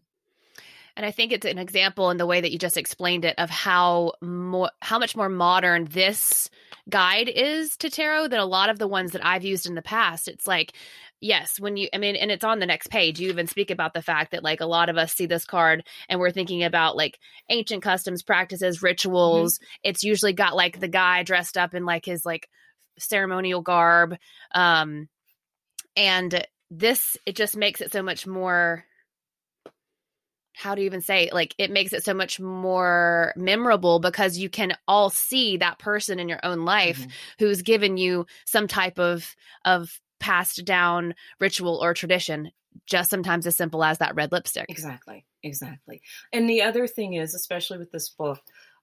[0.98, 3.48] And I think it's an example in the way that you just explained it of
[3.48, 6.50] how more how much more modern this
[6.90, 9.82] guide is to tarot than a lot of the ones that I've used in the
[9.82, 10.26] past.
[10.26, 10.72] It's like
[11.20, 13.20] yes, when you I mean and it's on the next page.
[13.20, 15.84] You even speak about the fact that like a lot of us see this card
[16.08, 19.54] and we're thinking about like ancient customs, practices, rituals.
[19.54, 19.64] Mm-hmm.
[19.84, 22.48] It's usually got like the guy dressed up in like his like
[22.98, 24.16] ceremonial garb
[24.52, 25.08] um
[25.94, 28.84] and this it just makes it so much more
[30.58, 34.72] how to even say like it makes it so much more memorable because you can
[34.88, 37.10] all see that person in your own life mm-hmm.
[37.38, 42.50] who's given you some type of of passed down ritual or tradition
[42.86, 46.02] just sometimes as simple as that red lipstick exactly exactly
[46.32, 48.40] and the other thing is especially with this book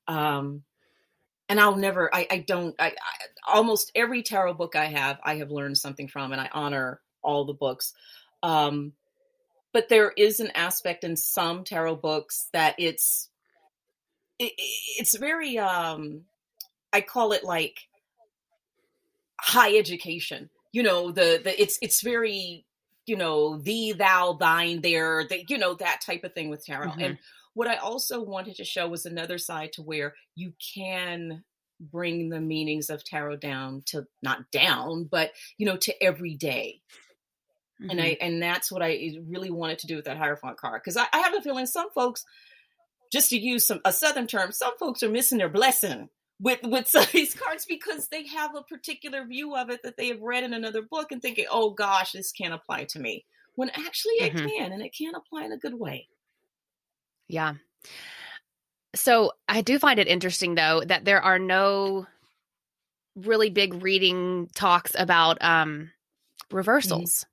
[0.07, 0.63] um
[1.47, 2.93] and I'll never, I, I don't, I, I,
[3.53, 7.45] almost every tarot book I have, I have learned something from, and I honor all
[7.45, 7.93] the books.
[8.41, 8.93] Um,
[9.76, 13.28] but there is an aspect in some tarot books that it's
[14.39, 14.53] it,
[14.97, 16.21] it's very um
[16.93, 17.82] i call it like
[19.38, 22.65] high education you know the the it's it's very
[23.05, 26.88] you know thee thou thine there the, you know that type of thing with tarot
[26.88, 27.01] mm-hmm.
[27.01, 27.17] and
[27.53, 31.43] what i also wanted to show was another side to where you can
[31.80, 36.82] bring the meanings of tarot down to not down, but you know, to every day.
[37.82, 37.89] Mm-hmm.
[37.89, 38.26] And I mm-hmm.
[38.26, 40.82] and that's what I really wanted to do with that Hierophant card.
[40.84, 42.23] Because I, I have a feeling some folks,
[43.11, 46.09] just to use some a southern term, some folks are missing their blessing
[46.39, 49.97] with with some of these cards because they have a particular view of it that
[49.97, 53.26] they have read in another book and thinking, oh gosh, this can't apply to me.
[53.55, 54.47] When actually it mm-hmm.
[54.47, 56.07] can, and it can apply in a good way.
[57.28, 57.55] Yeah.
[58.95, 62.07] So I do find it interesting though that there are no
[63.15, 66.55] really big reading talks about um mm-hmm.
[66.55, 67.26] reversals.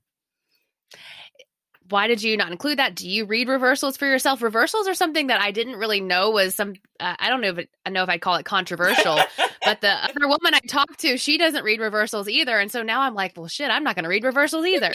[1.93, 2.95] Why did you not include that?
[2.95, 4.41] Do you read reversals for yourself?
[4.41, 6.73] Reversals are something that I didn't really know was some.
[6.99, 9.19] Uh, I don't know if it, I know if I'd call it controversial,
[9.65, 13.03] but the other woman I talked to, she doesn't read reversals either, and so now
[13.03, 14.95] I'm like, well, shit, I'm not going to read reversals either,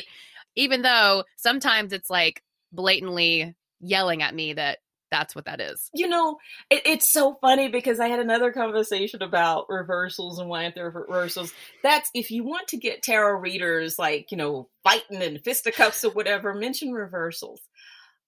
[0.56, 2.42] even though sometimes it's like
[2.72, 4.80] blatantly yelling at me that
[5.12, 5.90] that's what that is.
[5.94, 6.38] You know,
[6.70, 11.06] it, it's so funny because I had another conversation about reversals and why there are
[11.08, 11.54] reversals.
[11.84, 16.12] That's if you want to get tarot readers like, you know, fighting and fisticuffs or
[16.12, 17.62] whatever, mention reversals.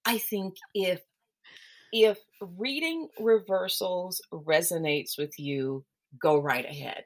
[0.04, 1.00] I think if
[1.92, 5.84] if reading reversals resonates with you,
[6.18, 7.04] go right ahead.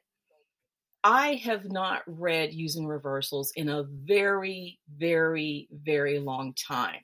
[1.03, 7.01] I have not read using reversals in a very, very, very long time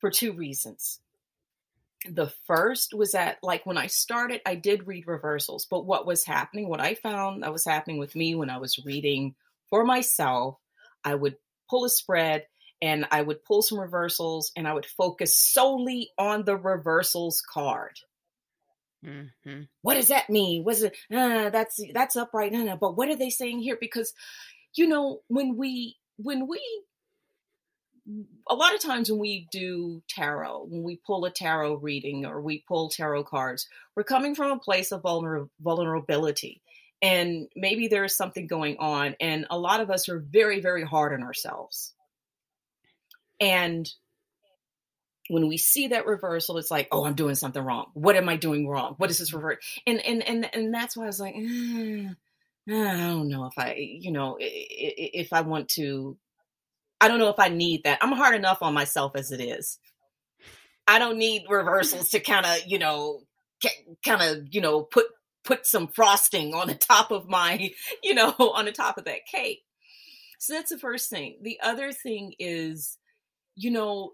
[0.00, 1.01] for two reasons
[2.08, 6.24] the first was that like when I started, I did read reversals, but what was
[6.24, 9.34] happening, what I found that was happening with me when I was reading
[9.70, 10.56] for myself,
[11.04, 11.36] I would
[11.68, 12.46] pull a spread
[12.80, 17.98] and I would pull some reversals and I would focus solely on the reversals card.
[19.04, 19.62] Mm-hmm.
[19.82, 20.64] What does that mean?
[20.64, 22.52] Was it uh, that's that's upright?
[22.52, 23.76] No, no, but what are they saying here?
[23.80, 24.12] Because
[24.74, 26.60] you know when we when we
[28.48, 32.40] a lot of times when we do tarot, when we pull a tarot reading or
[32.40, 36.62] we pull tarot cards, we're coming from a place of vulner- vulnerability.
[37.00, 39.16] And maybe there's something going on.
[39.20, 41.92] And a lot of us are very, very hard on ourselves.
[43.40, 43.88] And
[45.28, 47.86] when we see that reversal, it's like, oh, I'm doing something wrong.
[47.94, 48.94] What am I doing wrong?
[48.98, 49.64] What is this revert?
[49.86, 52.08] And and and and that's why I was like, eh,
[52.68, 56.16] I don't know if I, you know, if I want to
[57.02, 57.98] I don't know if I need that.
[58.00, 59.80] I'm hard enough on myself as it is.
[60.86, 63.22] I don't need reversals to kind of, you know,
[64.06, 65.06] kind of, you know, put
[65.44, 67.72] put some frosting on the top of my,
[68.04, 69.62] you know, on the top of that cake.
[70.38, 71.38] So that's the first thing.
[71.42, 72.98] The other thing is,
[73.56, 74.12] you know,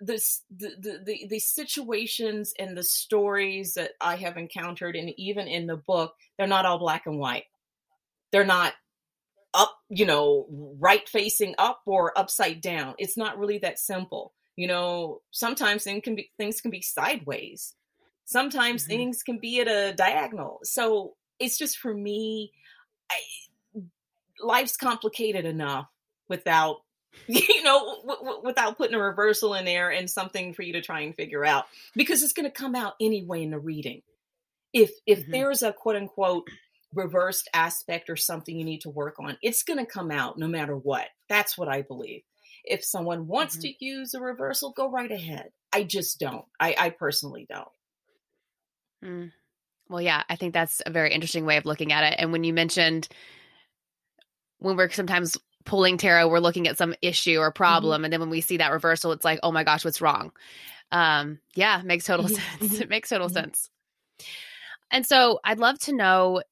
[0.00, 5.46] this the, the the the situations and the stories that I have encountered and even
[5.46, 7.44] in the book, they're not all black and white.
[8.32, 8.72] They're not
[9.54, 10.46] up, you know,
[10.78, 12.94] right facing up or upside down.
[12.98, 14.32] It's not really that simple.
[14.56, 17.74] You know, sometimes things can be things can be sideways.
[18.24, 18.90] Sometimes mm-hmm.
[18.90, 20.60] things can be at a diagonal.
[20.62, 22.52] So it's just for me,
[23.10, 23.80] I,
[24.42, 25.86] life's complicated enough
[26.28, 26.76] without
[27.26, 30.80] you know w- w- without putting a reversal in there and something for you to
[30.80, 31.64] try and figure out
[31.96, 34.00] because it's going to come out anyway in the reading
[34.72, 35.32] if if mm-hmm.
[35.32, 36.46] there's a quote unquote
[36.94, 40.48] reversed aspect or something you need to work on, it's going to come out no
[40.48, 41.06] matter what.
[41.28, 42.22] That's what I believe.
[42.64, 43.62] If someone wants mm-hmm.
[43.62, 45.50] to use a reversal, go right ahead.
[45.72, 46.44] I just don't.
[46.58, 47.68] I, I personally don't.
[49.04, 49.32] Mm.
[49.88, 52.16] Well, yeah, I think that's a very interesting way of looking at it.
[52.18, 53.08] And when you mentioned
[54.58, 57.56] when we're sometimes pulling tarot, we're looking at some issue or mm-hmm.
[57.56, 58.04] problem, mm-hmm.
[58.04, 60.32] and then when we see that reversal, it's like, oh my gosh, what's wrong?
[60.92, 62.66] Um, yeah, makes total mm-hmm.
[62.66, 62.80] sense.
[62.80, 63.34] it makes total mm-hmm.
[63.34, 63.70] sense.
[64.90, 66.42] And so I'd love to know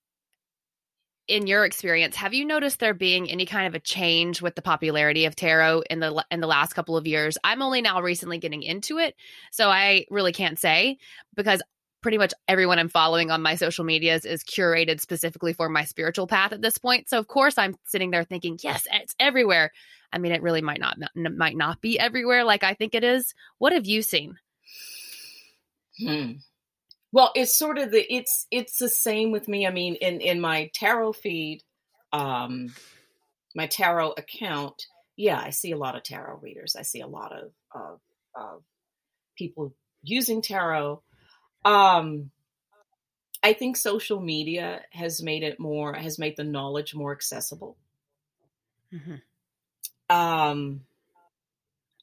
[1.28, 4.62] in your experience, have you noticed there being any kind of a change with the
[4.62, 7.36] popularity of tarot in the in the last couple of years?
[7.44, 9.14] I'm only now recently getting into it,
[9.52, 10.98] so I really can't say
[11.36, 11.62] because
[12.00, 16.26] pretty much everyone I'm following on my social medias is curated specifically for my spiritual
[16.26, 17.08] path at this point.
[17.08, 19.72] So of course I'm sitting there thinking, yes, it's everywhere.
[20.12, 23.34] I mean, it really might not might not be everywhere like I think it is.
[23.58, 24.38] What have you seen?
[25.98, 26.32] Hmm.
[27.10, 29.66] Well, it's sort of the it's it's the same with me.
[29.66, 31.62] I mean, in in my tarot feed,
[32.12, 32.74] um,
[33.54, 34.86] my tarot account,
[35.16, 36.76] yeah, I see a lot of tarot readers.
[36.76, 38.00] I see a lot of of,
[38.34, 38.62] of
[39.36, 41.02] people using tarot.
[41.64, 42.30] Um,
[43.42, 47.76] I think social media has made it more has made the knowledge more accessible.
[48.92, 50.14] Mm-hmm.
[50.14, 50.80] Um,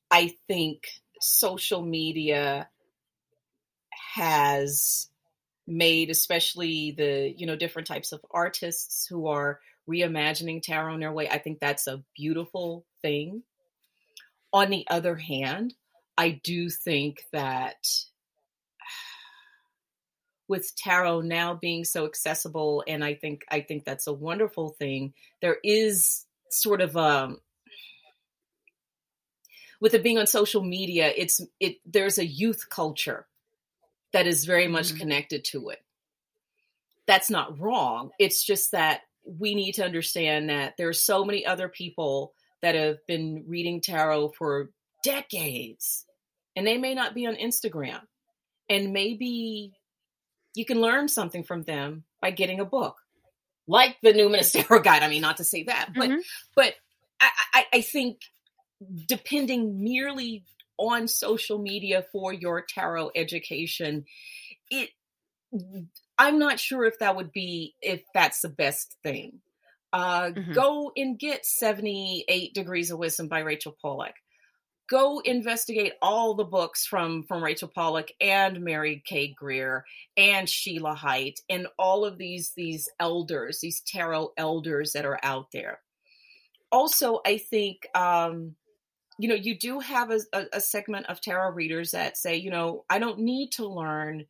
[0.10, 0.88] I think
[1.20, 2.70] social media
[4.16, 5.10] has
[5.68, 9.60] made especially the you know different types of artists who are
[9.90, 13.44] reimagining tarot in their way i think that's a beautiful thing.
[14.54, 15.74] On the other hand
[16.18, 17.88] i do think that
[20.48, 25.14] with tarot now being so accessible and i think i think that's a wonderful thing
[25.42, 27.42] there is sort of a um,
[29.82, 33.26] with it being on social media it's it there's a youth culture
[34.16, 35.00] that is very much mm-hmm.
[35.00, 35.84] connected to it
[37.06, 41.68] that's not wrong it's just that we need to understand that there's so many other
[41.68, 44.70] people that have been reading tarot for
[45.04, 46.06] decades
[46.56, 48.00] and they may not be on Instagram
[48.70, 49.74] and maybe
[50.56, 52.96] you can learn something from them by getting a book
[53.68, 55.04] like the Numinous Tarot Guide.
[55.04, 56.20] I mean, not to say that, but mm-hmm.
[56.56, 56.74] but
[57.20, 58.22] I, I, I think
[59.08, 60.44] depending merely
[60.78, 64.06] on social media for your tarot education,
[64.70, 64.90] it
[66.18, 69.42] I'm not sure if that would be if that's the best thing.
[69.94, 70.54] Uh, mm-hmm.
[70.54, 74.16] Go and get 78 Degrees of Wisdom by Rachel Pollack.
[74.90, 79.34] Go investigate all the books from from Rachel Pollack and Mary K.
[79.36, 79.84] Greer
[80.16, 85.48] and Sheila Haidt and all of these these elders, these tarot elders that are out
[85.52, 85.80] there.
[86.72, 88.56] Also, I think um,
[89.18, 92.50] you know you do have a, a, a segment of tarot readers that say, you
[92.50, 94.26] know, I don't need to learn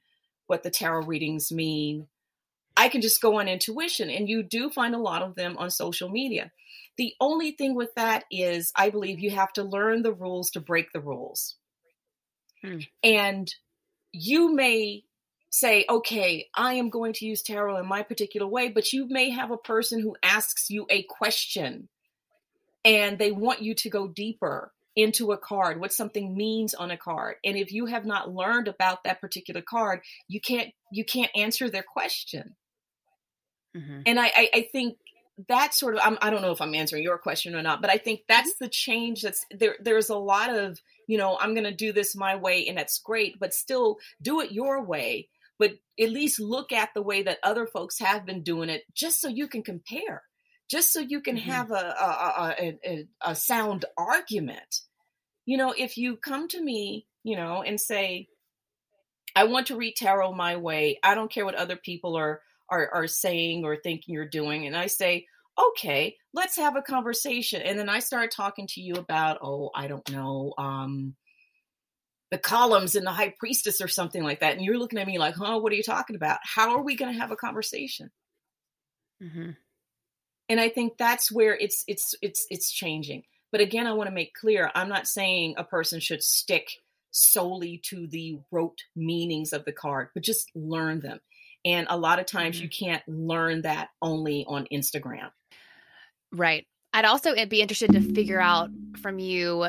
[0.48, 2.08] what the tarot readings mean.
[2.78, 4.10] I can just go on intuition.
[4.10, 6.52] And you do find a lot of them on social media.
[6.98, 10.60] The only thing with that is, I believe you have to learn the rules to
[10.60, 11.56] break the rules.
[12.62, 12.80] Hmm.
[13.04, 13.54] And
[14.12, 15.04] you may
[15.50, 19.30] say, okay, I am going to use tarot in my particular way, but you may
[19.30, 21.88] have a person who asks you a question
[22.84, 26.98] and they want you to go deeper into a card, what something means on a
[26.98, 27.36] card.
[27.44, 31.70] And if you have not learned about that particular card, you can't you can't answer
[31.70, 32.56] their question.
[33.76, 34.02] Mm-hmm.
[34.06, 34.98] And I, I, I think
[35.50, 37.82] that sort of I'm, I do not know if I'm answering your question or not,
[37.82, 38.66] but I think that's mm-hmm.
[38.66, 39.76] the change that's there.
[39.82, 43.00] There's a lot of you know I'm going to do this my way, and that's
[43.00, 45.30] great, but still do it your way.
[45.58, 49.22] But at least look at the way that other folks have been doing it, just
[49.22, 50.24] so you can compare
[50.70, 51.50] just so you can mm-hmm.
[51.50, 54.82] have a a, a, a, a sound argument.
[55.46, 58.28] You know, if you come to me, you know, and say,
[59.36, 61.00] I want to read tarot my way.
[61.04, 64.66] I don't care what other people are are are saying or thinking you're doing.
[64.66, 65.28] And I say,
[65.60, 67.62] okay, let's have a conversation.
[67.62, 71.16] And then I start talking to you about, oh, I don't know, um,
[72.32, 74.56] the columns in the high priestess or something like that.
[74.56, 76.40] And you're looking at me like, huh, what are you talking about?
[76.44, 78.10] How are we going to have a conversation?
[79.22, 79.52] Mm-hmm
[80.50, 83.24] and i think that's where it's it's it's it's changing
[83.56, 86.68] but again i want to make clear i'm not saying a person should stick
[87.16, 91.20] solely to the rote meanings of the card but just learn them.
[91.64, 92.64] And a lot of times mm-hmm.
[92.64, 95.32] you can't learn that only on instagram.
[96.34, 96.68] Right.
[96.94, 98.70] I'd also be interested to figure out
[99.02, 99.68] from you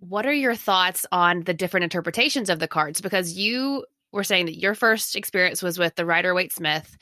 [0.00, 3.02] what are your thoughts on the different interpretations of the cards?
[3.02, 6.96] Because you were saying that your first experience was with the Rider Waite Smith.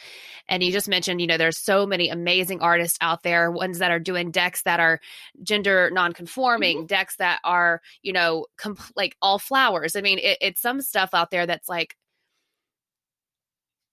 [0.49, 3.91] And you just mentioned, you know, there's so many amazing artists out there, ones that
[3.91, 5.01] are doing decks that are
[5.43, 6.87] gender non-conforming, mm-hmm.
[6.87, 9.95] decks that are, you know, comp- like all flowers.
[9.95, 11.97] I mean, it, it's some stuff out there that's like,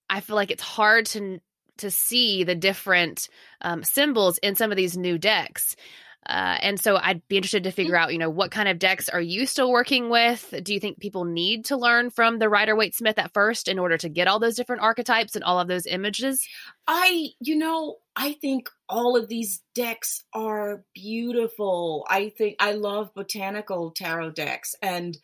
[0.10, 1.40] I feel like it's hard to
[1.80, 3.28] to see the different
[3.62, 5.76] um, symbols in some of these new decks.
[6.26, 9.10] Uh, and so I'd be interested to figure out, you know, what kind of decks
[9.10, 10.54] are you still working with?
[10.64, 13.78] Do you think people need to learn from the Rider Waite Smith at first in
[13.78, 16.48] order to get all those different archetypes and all of those images?
[16.88, 22.06] I, you know, I think all of these decks are beautiful.
[22.10, 25.18] I think I love botanical tarot decks and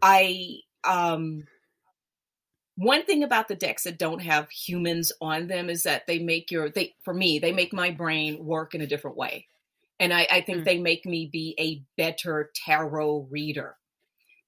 [0.00, 1.44] I um
[2.76, 6.50] one thing about the decks that don't have humans on them is that they make
[6.50, 9.46] your they for me they make my brain work in a different way
[9.98, 10.64] and I, I think mm.
[10.64, 13.76] they make me be a better tarot reader.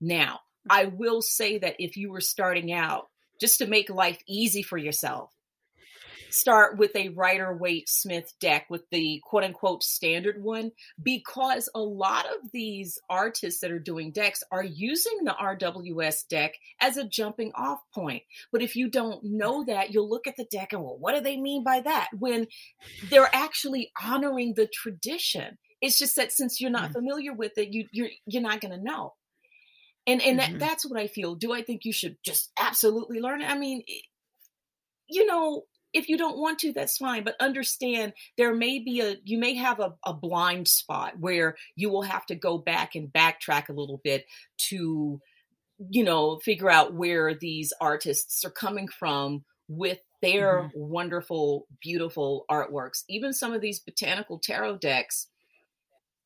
[0.01, 0.71] Now, mm.
[0.71, 3.09] I will say that if you were starting out,
[3.41, 5.33] just to make life easy for yourself,
[6.31, 10.73] start with a Rider Waite Smith deck with the quote unquote standard one
[11.03, 16.55] because a lot of these artists that are doing decks are using the RWS deck
[16.81, 18.23] as a jumping off point.
[18.53, 21.21] But if you don't know that, you'll look at the deck and well, what do
[21.21, 22.09] they mean by that?
[22.19, 22.47] When
[23.11, 25.59] they're actually honoring the tradition.
[25.81, 26.93] It's just that since you're not mm-hmm.
[26.93, 29.15] familiar with it, you, you're you're not going to know.
[30.07, 30.53] And and mm-hmm.
[30.55, 31.35] that, that's what I feel.
[31.35, 33.51] Do I think you should just absolutely learn it?
[33.51, 33.83] I mean,
[35.09, 39.17] you know, if you don't want to that's fine but understand there may be a
[39.25, 43.13] you may have a, a blind spot where you will have to go back and
[43.13, 44.27] backtrack a little bit
[44.57, 45.21] to
[45.91, 50.71] you know figure out where these artists are coming from with their mm-hmm.
[50.75, 55.29] wonderful beautiful artworks even some of these botanical tarot decks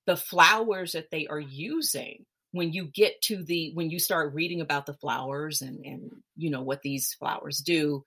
[0.06, 4.60] the flowers that they are using when you get to the when you start reading
[4.60, 8.04] about the flowers and and you know what these flowers do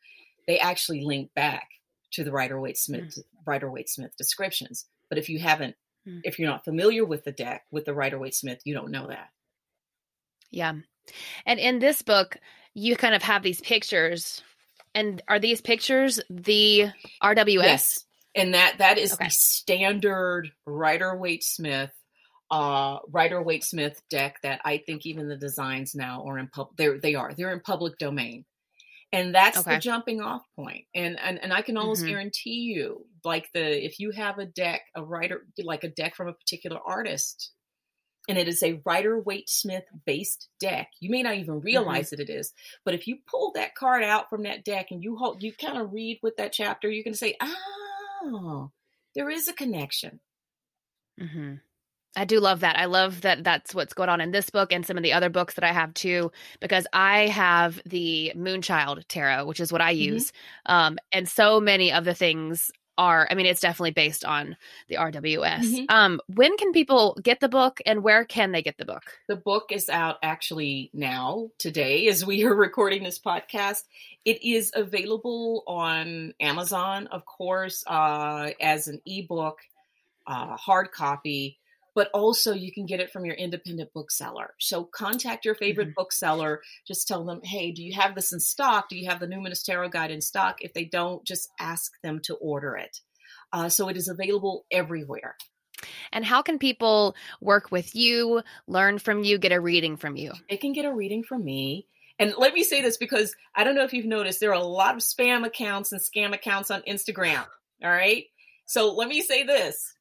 [0.47, 1.67] they actually link back
[2.13, 3.23] to the Rider Waite Smith mm.
[3.45, 4.85] Rider Waite Smith descriptions.
[5.09, 5.75] But if you haven't,
[6.07, 6.21] mm.
[6.23, 9.07] if you're not familiar with the deck with the Rider Waite Smith, you don't know
[9.07, 9.29] that.
[10.51, 10.73] Yeah,
[11.45, 12.37] and in this book,
[12.73, 14.41] you kind of have these pictures,
[14.93, 16.87] and are these pictures the
[17.21, 17.63] RWS?
[17.63, 19.25] Yes, and that that is okay.
[19.25, 21.91] the standard Rider Waite Smith
[22.51, 26.77] uh Rider Waite Smith deck that I think even the designs now are in public
[26.77, 28.45] they they are they're in public domain
[29.15, 29.75] and that's okay.
[29.75, 32.11] the jumping off point and and, and i can almost mm-hmm.
[32.11, 36.27] guarantee you like the if you have a deck a writer like a deck from
[36.27, 37.51] a particular artist
[38.27, 41.65] and it is a Rider Waite Smith based deck you may not even mm-hmm.
[41.65, 42.17] realize mm-hmm.
[42.17, 42.53] that it is
[42.83, 45.77] but if you pull that card out from that deck and you hold you kind
[45.77, 48.71] of read with that chapter you're going to say oh
[49.15, 50.19] there is a connection
[51.21, 51.55] mm-hmm.
[52.15, 52.77] I do love that.
[52.77, 55.29] I love that that's what's going on in this book and some of the other
[55.29, 59.93] books that I have too, because I have the Moonchild Tarot, which is what I
[59.93, 60.13] mm-hmm.
[60.13, 60.31] use.
[60.31, 60.73] Mm-hmm.
[60.73, 64.55] Um, and so many of the things are, I mean, it's definitely based on
[64.87, 65.59] the RWS.
[65.59, 65.85] Mm-hmm.
[65.89, 69.03] Um, when can people get the book and where can they get the book?
[69.27, 73.83] The book is out actually now, today, as we are recording this podcast.
[74.23, 79.59] It is available on Amazon, of course, uh, as an ebook,
[80.25, 81.59] uh, hard copy
[81.95, 84.53] but also you can get it from your independent bookseller.
[84.59, 85.93] So contact your favorite mm-hmm.
[85.95, 86.61] bookseller.
[86.85, 88.89] Just tell them, hey, do you have this in stock?
[88.89, 90.57] Do you have the Numinous Tarot Guide in stock?
[90.59, 92.99] If they don't, just ask them to order it.
[93.51, 95.37] Uh, so it is available everywhere.
[96.11, 100.33] And how can people work with you, learn from you, get a reading from you?
[100.49, 101.87] They can get a reading from me.
[102.17, 104.63] And let me say this because I don't know if you've noticed, there are a
[104.63, 107.45] lot of spam accounts and scam accounts on Instagram.
[107.83, 108.25] All right.
[108.65, 109.94] So let me say this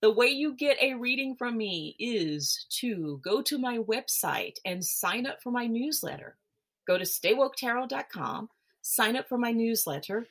[0.00, 4.84] the way you get a reading from me is to go to my website and
[4.84, 6.36] sign up for my newsletter.
[6.86, 8.48] Go to staywoketarot.com,
[8.80, 10.26] sign up for my newsletter,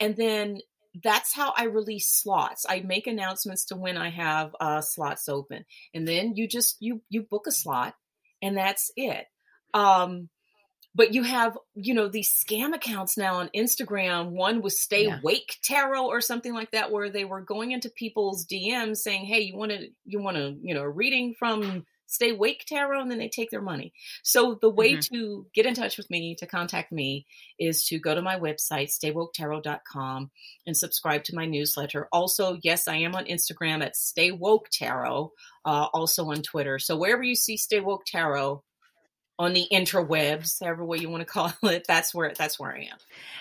[0.00, 0.58] and then
[1.02, 2.66] that's how I release slots.
[2.68, 5.64] I make announcements to when I have uh, slots open,
[5.94, 7.94] and then you just you you book a slot,
[8.42, 9.26] and that's it.
[9.72, 10.28] Um,
[10.94, 14.30] but you have you know these scam accounts now on instagram.
[14.30, 15.20] One was stay yeah.
[15.22, 19.40] wake tarot or something like that where they were going into people's dms saying hey
[19.40, 23.00] you want to you want to you know a reading from stay wake tarot?
[23.00, 23.92] And then they take their money.
[24.22, 25.14] So the way mm-hmm.
[25.14, 27.26] to get in touch with me to contact me
[27.58, 30.30] is to go to my website staywoketarot.com
[30.66, 32.08] and subscribe to my newsletter.
[32.12, 35.32] Also yes i am on instagram at stay woke tarot
[35.64, 36.78] uh, also on twitter.
[36.78, 38.62] So wherever you see stay woke tarot
[39.38, 42.88] on the interwebs, however way you want to call it, that's where that's where I
[42.90, 42.98] am.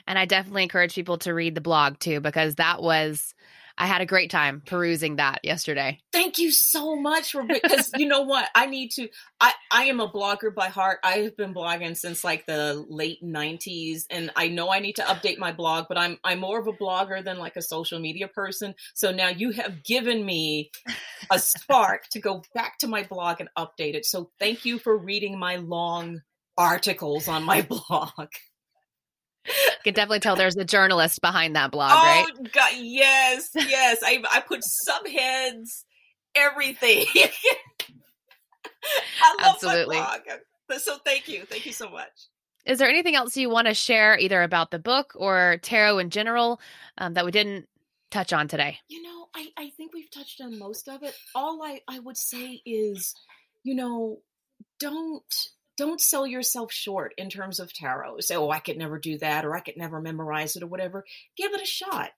[0.08, 3.34] And I definitely encourage people to read the blog too, because that was
[3.78, 6.00] I had a great time perusing that yesterday.
[6.12, 9.10] Thank you so much for because you know what I need to.
[9.40, 11.00] I I am a blogger by heart.
[11.04, 15.04] I have been blogging since like the late '90s, and I know I need to
[15.04, 15.86] update my blog.
[15.88, 18.76] But I'm I'm more of a blogger than like a social media person.
[18.94, 20.72] So now you have given me
[21.30, 24.06] a spark to go back to my blog and update it.
[24.06, 26.22] So thank you for reading my long
[26.58, 28.28] articles on my blog.
[29.48, 29.52] I
[29.84, 32.52] can definitely tell there's a journalist behind that blog, oh, right?
[32.52, 34.00] God, yes, yes.
[34.04, 35.84] I I put subheads,
[36.36, 37.06] everything.
[39.22, 39.98] I love Absolutely.
[39.98, 40.80] my blog.
[40.80, 42.10] So thank you, thank you so much.
[42.66, 46.10] Is there anything else you want to share, either about the book or tarot in
[46.12, 46.62] general,
[46.98, 47.68] um, that we didn't
[48.12, 48.78] touch on today?
[48.88, 51.16] You know, I I think we've touched on most of it.
[51.34, 53.16] All I I would say is,
[53.64, 54.20] you know,
[54.80, 55.34] don't
[55.78, 58.20] don't sell yourself short in terms of tarot.
[58.20, 61.06] Say, oh, I could never do that, or I could never memorize it, or whatever.
[61.38, 62.12] Give it a shot.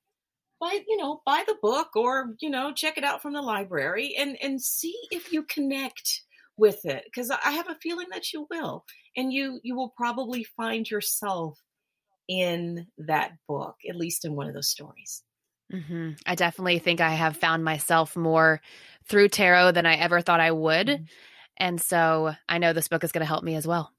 [0.59, 4.15] Buy, you know, buy the book, or you know, check it out from the library,
[4.17, 6.21] and and see if you connect
[6.57, 7.03] with it.
[7.05, 8.85] Because I have a feeling that you will,
[9.15, 11.59] and you you will probably find yourself
[12.27, 15.23] in that book, at least in one of those stories.
[15.71, 16.11] Mm-hmm.
[16.25, 18.61] I definitely think I have found myself more
[19.07, 20.87] through tarot than I ever thought I would.
[20.87, 21.03] Mm-hmm.
[21.57, 23.91] And so I know this book is going to help me as well.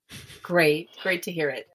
[0.42, 0.90] Great.
[1.02, 1.66] Great to hear it.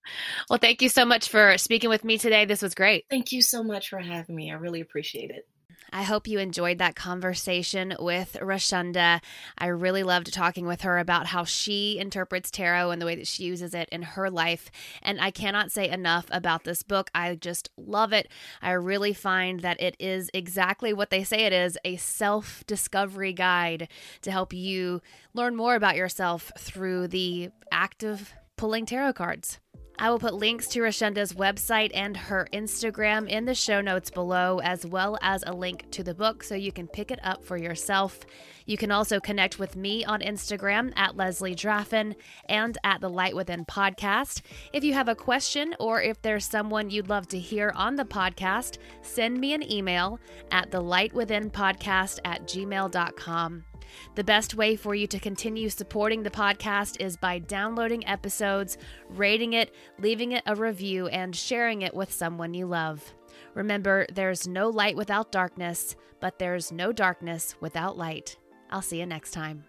[0.49, 2.45] Well, thank you so much for speaking with me today.
[2.45, 3.05] This was great.
[3.09, 4.51] Thank you so much for having me.
[4.51, 5.47] I really appreciate it.
[5.91, 9.21] I hope you enjoyed that conversation with Rashunda.
[9.57, 13.27] I really loved talking with her about how she interprets tarot and the way that
[13.27, 14.69] she uses it in her life.
[15.01, 17.09] And I cannot say enough about this book.
[17.13, 18.27] I just love it.
[18.61, 23.33] I really find that it is exactly what they say it is a self discovery
[23.33, 23.87] guide
[24.21, 25.01] to help you
[25.33, 29.59] learn more about yourself through the act of pulling tarot cards.
[30.01, 34.61] I will put links to Rashunda's website and her Instagram in the show notes below,
[34.61, 37.57] as well as a link to the book so you can pick it up for
[37.57, 38.21] yourself.
[38.65, 42.15] You can also connect with me on Instagram at Leslie Draffin
[42.47, 44.41] and at the Light Within podcast.
[44.71, 48.05] If you have a question or if there's someone you'd love to hear on the
[48.05, 50.17] podcast, send me an email
[50.49, 53.65] at the Light Within podcast at gmail.com.
[54.15, 58.77] The best way for you to continue supporting the podcast is by downloading episodes,
[59.09, 63.13] rating it, leaving it a review, and sharing it with someone you love.
[63.53, 68.37] Remember, there's no light without darkness, but there's no darkness without light.
[68.71, 69.68] I'll see you next time.